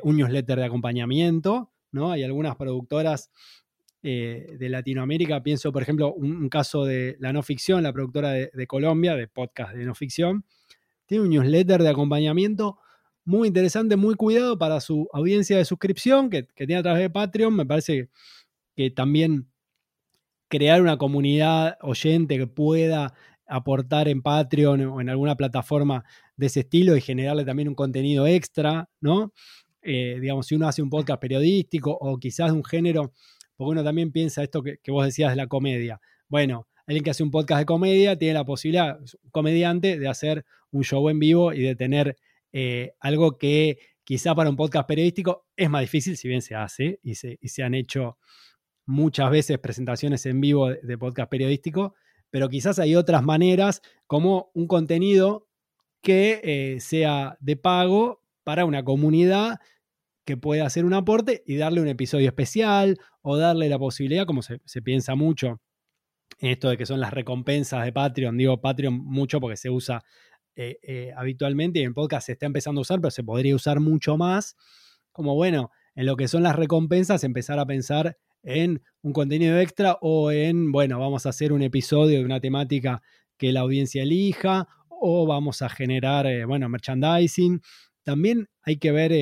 [0.05, 2.13] un newsletter de acompañamiento, ¿no?
[2.13, 3.31] Hay algunas productoras
[4.05, 5.45] eh, de Latinoamérica.
[5.45, 9.75] Pienso, por ejemplo, un, caso de la no ficción, la productora de, Colombia, de podcast
[9.75, 10.45] de no ficción.
[11.07, 12.79] Tiene un newsletter de acompañamiento
[13.25, 17.55] muy interesante, muy cuidado para su audiencia de suscripción que, tiene a través de Patreon.
[17.55, 18.11] Me parece
[18.75, 19.49] que también
[20.49, 23.15] crear una comunidad oyente que pueda
[23.47, 26.05] aportar en Patreon o en alguna plataforma
[26.37, 29.33] de ese estilo y generarle también un contenido extra, ¿no?
[29.81, 33.13] Eh, digamos, si uno hace un podcast periodístico o quizás de un género
[33.63, 36.01] porque uno también piensa esto que, vos decías de la comedia.
[36.29, 38.99] Bueno, alguien que hace un podcast de comedia tiene la posibilidad,
[39.31, 42.17] comediante, de hacer un show en vivo y de tener
[42.53, 46.99] eh, algo que quizá para un podcast periodístico es más difícil, si bien se hace
[47.05, 48.19] y se, han hecho
[48.85, 51.95] muchas veces presentaciones en vivo de, podcast periodístico,
[52.31, 55.47] pero quizás hay otras maneras como un contenido
[56.01, 59.61] que eh, sea de pago para una comunidad
[60.25, 64.43] que pueda hacer un aporte y darle un episodio especial o darle la posibilidad, como
[64.43, 65.61] se, piensa mucho
[66.39, 68.37] en esto de que son las recompensas de Patreon.
[68.37, 70.03] Digo Patreon mucho porque se usa
[70.55, 73.81] eh, eh, habitualmente y en podcast se está empezando a usar, pero se podría usar
[73.81, 74.57] mucho más.
[75.11, 79.99] Como bueno, en lo que son las recompensas, empezar a pensar en un contenido extra
[80.01, 83.03] o en, bueno, vamos a hacer un episodio de una temática
[83.37, 87.61] que la audiencia elija o vamos a generar, eh, bueno, merchandising.
[88.05, 89.13] También hay que ver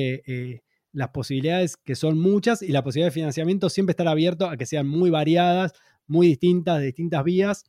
[0.93, 4.65] las posibilidades que son muchas y la posibilidad de financiamiento siempre estar abierto a que
[4.65, 5.73] sean muy variadas,
[6.07, 7.65] muy distintas, de distintas vías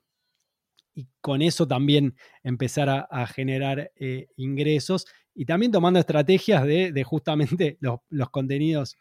[0.95, 7.79] y con eso también empezar a, generar eh, ingresos y también tomando estrategias de, justamente
[8.11, 8.97] los, contenidos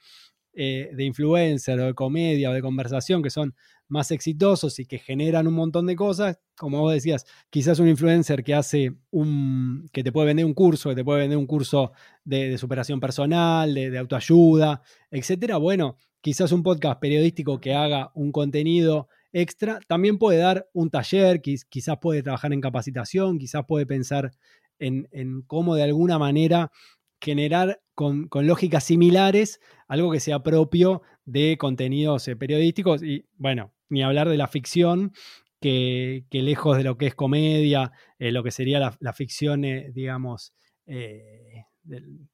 [0.54, 3.56] eh, de influencer o de comedia o de conversación que son
[3.92, 6.40] más exitosos y que generan un montón de cosas.
[6.58, 9.90] Como vos decías, quizás un influencer que hace un.
[9.92, 11.92] que te puede vender un curso, que te puede vender un curso
[12.24, 14.82] de, superación personal, de, autoayuda,
[15.12, 15.58] etcétera.
[15.58, 19.80] Bueno, quizás un podcast periodístico que haga un contenido extra.
[19.88, 24.32] También puede dar un taller, quizás puede trabajar en capacitación, quizás puede pensar
[24.80, 26.72] en, cómo de alguna manera
[27.20, 34.02] generar con, lógicas similares algo que sea propio de contenidos eh, periodísticos y bueno, ni
[34.02, 35.14] hablar de la ficción,
[35.60, 40.54] que, lejos de lo que es comedia, eh, lo que sería la, ficción, eh, digamos,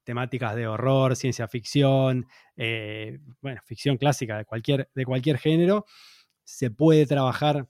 [0.04, 2.26] temáticas de horror, ciencia ficción,
[3.40, 5.84] bueno, ficción clásica de cualquier, de cualquier género,
[6.42, 7.68] se puede trabajar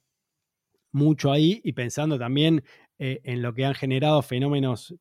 [0.93, 2.65] mucho ahí y pensando también
[2.99, 4.95] eh, en lo que han generado fenómenos,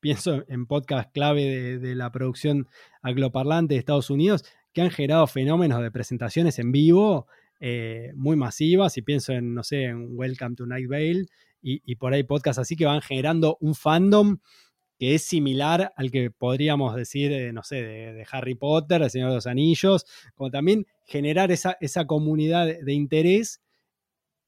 [0.00, 2.68] pienso en podcast clave de, la producción
[3.02, 7.26] angloparlante de Estados Unidos, que han generado fenómenos de presentaciones en vivo
[7.64, 11.26] eh, muy masivas, y pienso en, no sé, en Welcome to Night Vale
[11.62, 14.38] y, por ahí podcasts así que van generando un fandom
[14.98, 19.28] que es similar al que podríamos decir, eh, no sé, de, Harry Potter, El Señor
[19.28, 23.62] de los Anillos, como también generar esa, esa comunidad de, interés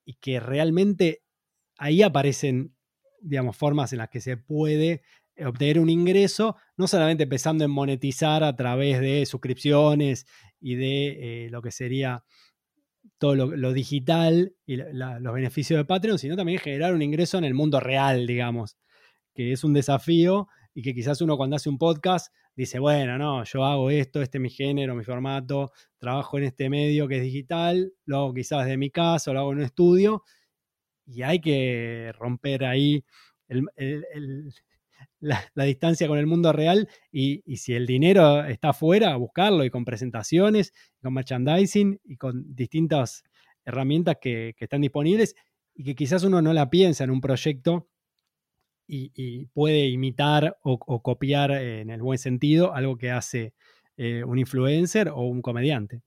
[0.04, 1.22] y que realmente
[1.78, 2.74] ahí aparecen,
[3.20, 5.02] digamos, formas en las que se puede
[5.38, 10.26] obtener un ingreso, no solamente empezando en monetizar a través de suscripciones
[10.60, 12.24] y de eh, lo que sería
[13.18, 17.54] todo lo, digital y los beneficios de Patreon, sino también generar un ingreso en el
[17.54, 18.76] mundo real, digamos
[19.34, 23.44] que es un desafío y que quizás uno cuando hace un podcast dice, bueno, no,
[23.44, 27.22] yo hago esto, este es mi género, mi formato, trabajo en este medio que es
[27.22, 30.22] digital, lo hago quizás de mi casa, lo hago en un estudio,
[31.06, 33.04] y hay que romper ahí
[35.20, 39.84] la, distancia con el mundo real y, si el dinero está afuera, buscarlo y con
[39.84, 43.22] presentaciones, con merchandising y con distintas
[43.64, 45.34] herramientas que, que están disponibles
[45.74, 47.88] y que quizás uno no la piensa en un proyecto
[48.86, 53.54] y, puede imitar o, copiar en el buen sentido algo que hace
[53.96, 56.02] eh, un influencer o un comediante.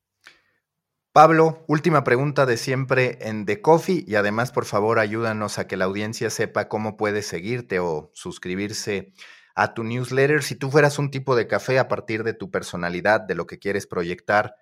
[1.18, 5.76] Pablo, última pregunta de siempre en The Coffee y además por favor ayúdanos a que
[5.76, 9.14] la audiencia sepa cómo puede seguirte o suscribirse
[9.56, 10.44] a tu newsletter.
[10.44, 13.58] Si tú fueras un tipo de café a partir de tu personalidad, de lo que
[13.58, 14.54] quieres proyectar,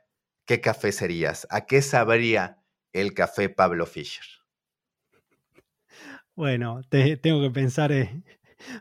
[0.45, 1.45] ¿qué café serías?
[1.49, 4.26] ¿A qué sabría el café Pablo Fischer?
[6.36, 8.24] Bueno, tengo que pensar eh,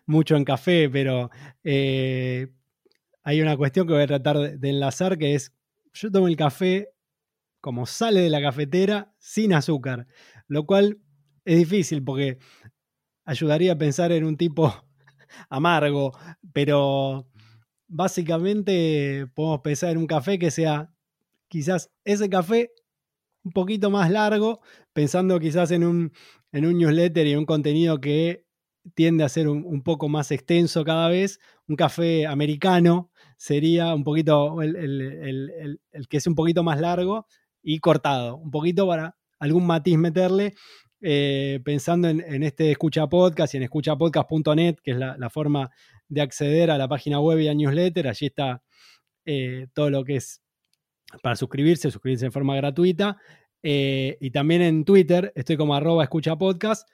[0.06, 1.28] mucho en café, pero
[1.64, 2.52] eh,
[3.24, 5.52] hay una cuestión que voy a tratar de, enlazar, que es,
[5.92, 6.93] yo tomo el café
[7.64, 10.06] como sale de la cafetera sin azúcar,
[10.48, 10.98] lo cual
[11.46, 12.36] es difícil porque
[13.24, 14.70] ayudaría a pensar en un tipo
[15.48, 16.12] amargo,
[16.52, 17.26] pero
[17.88, 20.92] básicamente podemos pensar en un café que sea
[21.48, 22.70] quizás ese café
[23.44, 24.60] un poquito más largo,
[24.92, 26.12] pensando quizás en un,
[26.52, 28.44] en un newsletter y un contenido que
[28.92, 31.40] tiende a ser un, poco más extenso cada vez.
[31.66, 37.26] Un café americano sería un poquito el, que es un poquito más largo
[37.64, 40.54] y cortado, un poquito para algún matiz meterle.
[41.06, 45.70] Eh, pensando en, este Escucha Podcast y en escuchapodcast.net, que es la, forma
[46.08, 48.08] de acceder a la página web y a newsletter.
[48.08, 48.62] Allí está
[49.26, 50.42] eh, todo lo que es
[51.22, 53.18] para suscribirse, suscribirse de forma gratuita.
[53.62, 56.88] Eh, y también en Twitter estoy como arroba escucha podcast.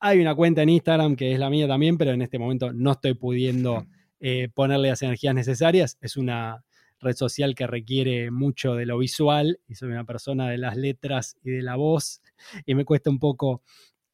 [0.00, 2.92] Hay una cuenta en Instagram que es la mía también, pero en este momento no
[2.92, 3.86] estoy pudiendo
[4.20, 5.98] eh, ponerle las energías necesarias.
[6.00, 6.64] Es una
[7.02, 11.36] red social que requiere mucho de lo visual y soy una persona de las letras
[11.42, 12.22] y de la voz
[12.66, 13.62] y me cuesta un poco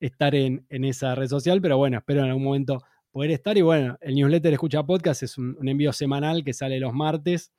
[0.00, 3.56] estar en, esa red social, pero bueno, espero en algún momento poder estar.
[3.58, 7.52] Y bueno, el newsletter Escucha Podcast es un, envío semanal que sale los martes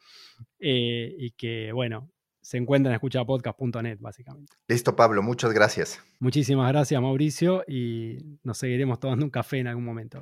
[0.59, 2.09] eh, y que, bueno,
[2.41, 4.53] se encuentra en escuchapodcast.net, básicamente.
[4.67, 6.01] Listo, Pablo, muchas gracias.
[6.19, 10.21] Muchísimas gracias, Mauricio, y nos seguiremos tomando un café en algún momento.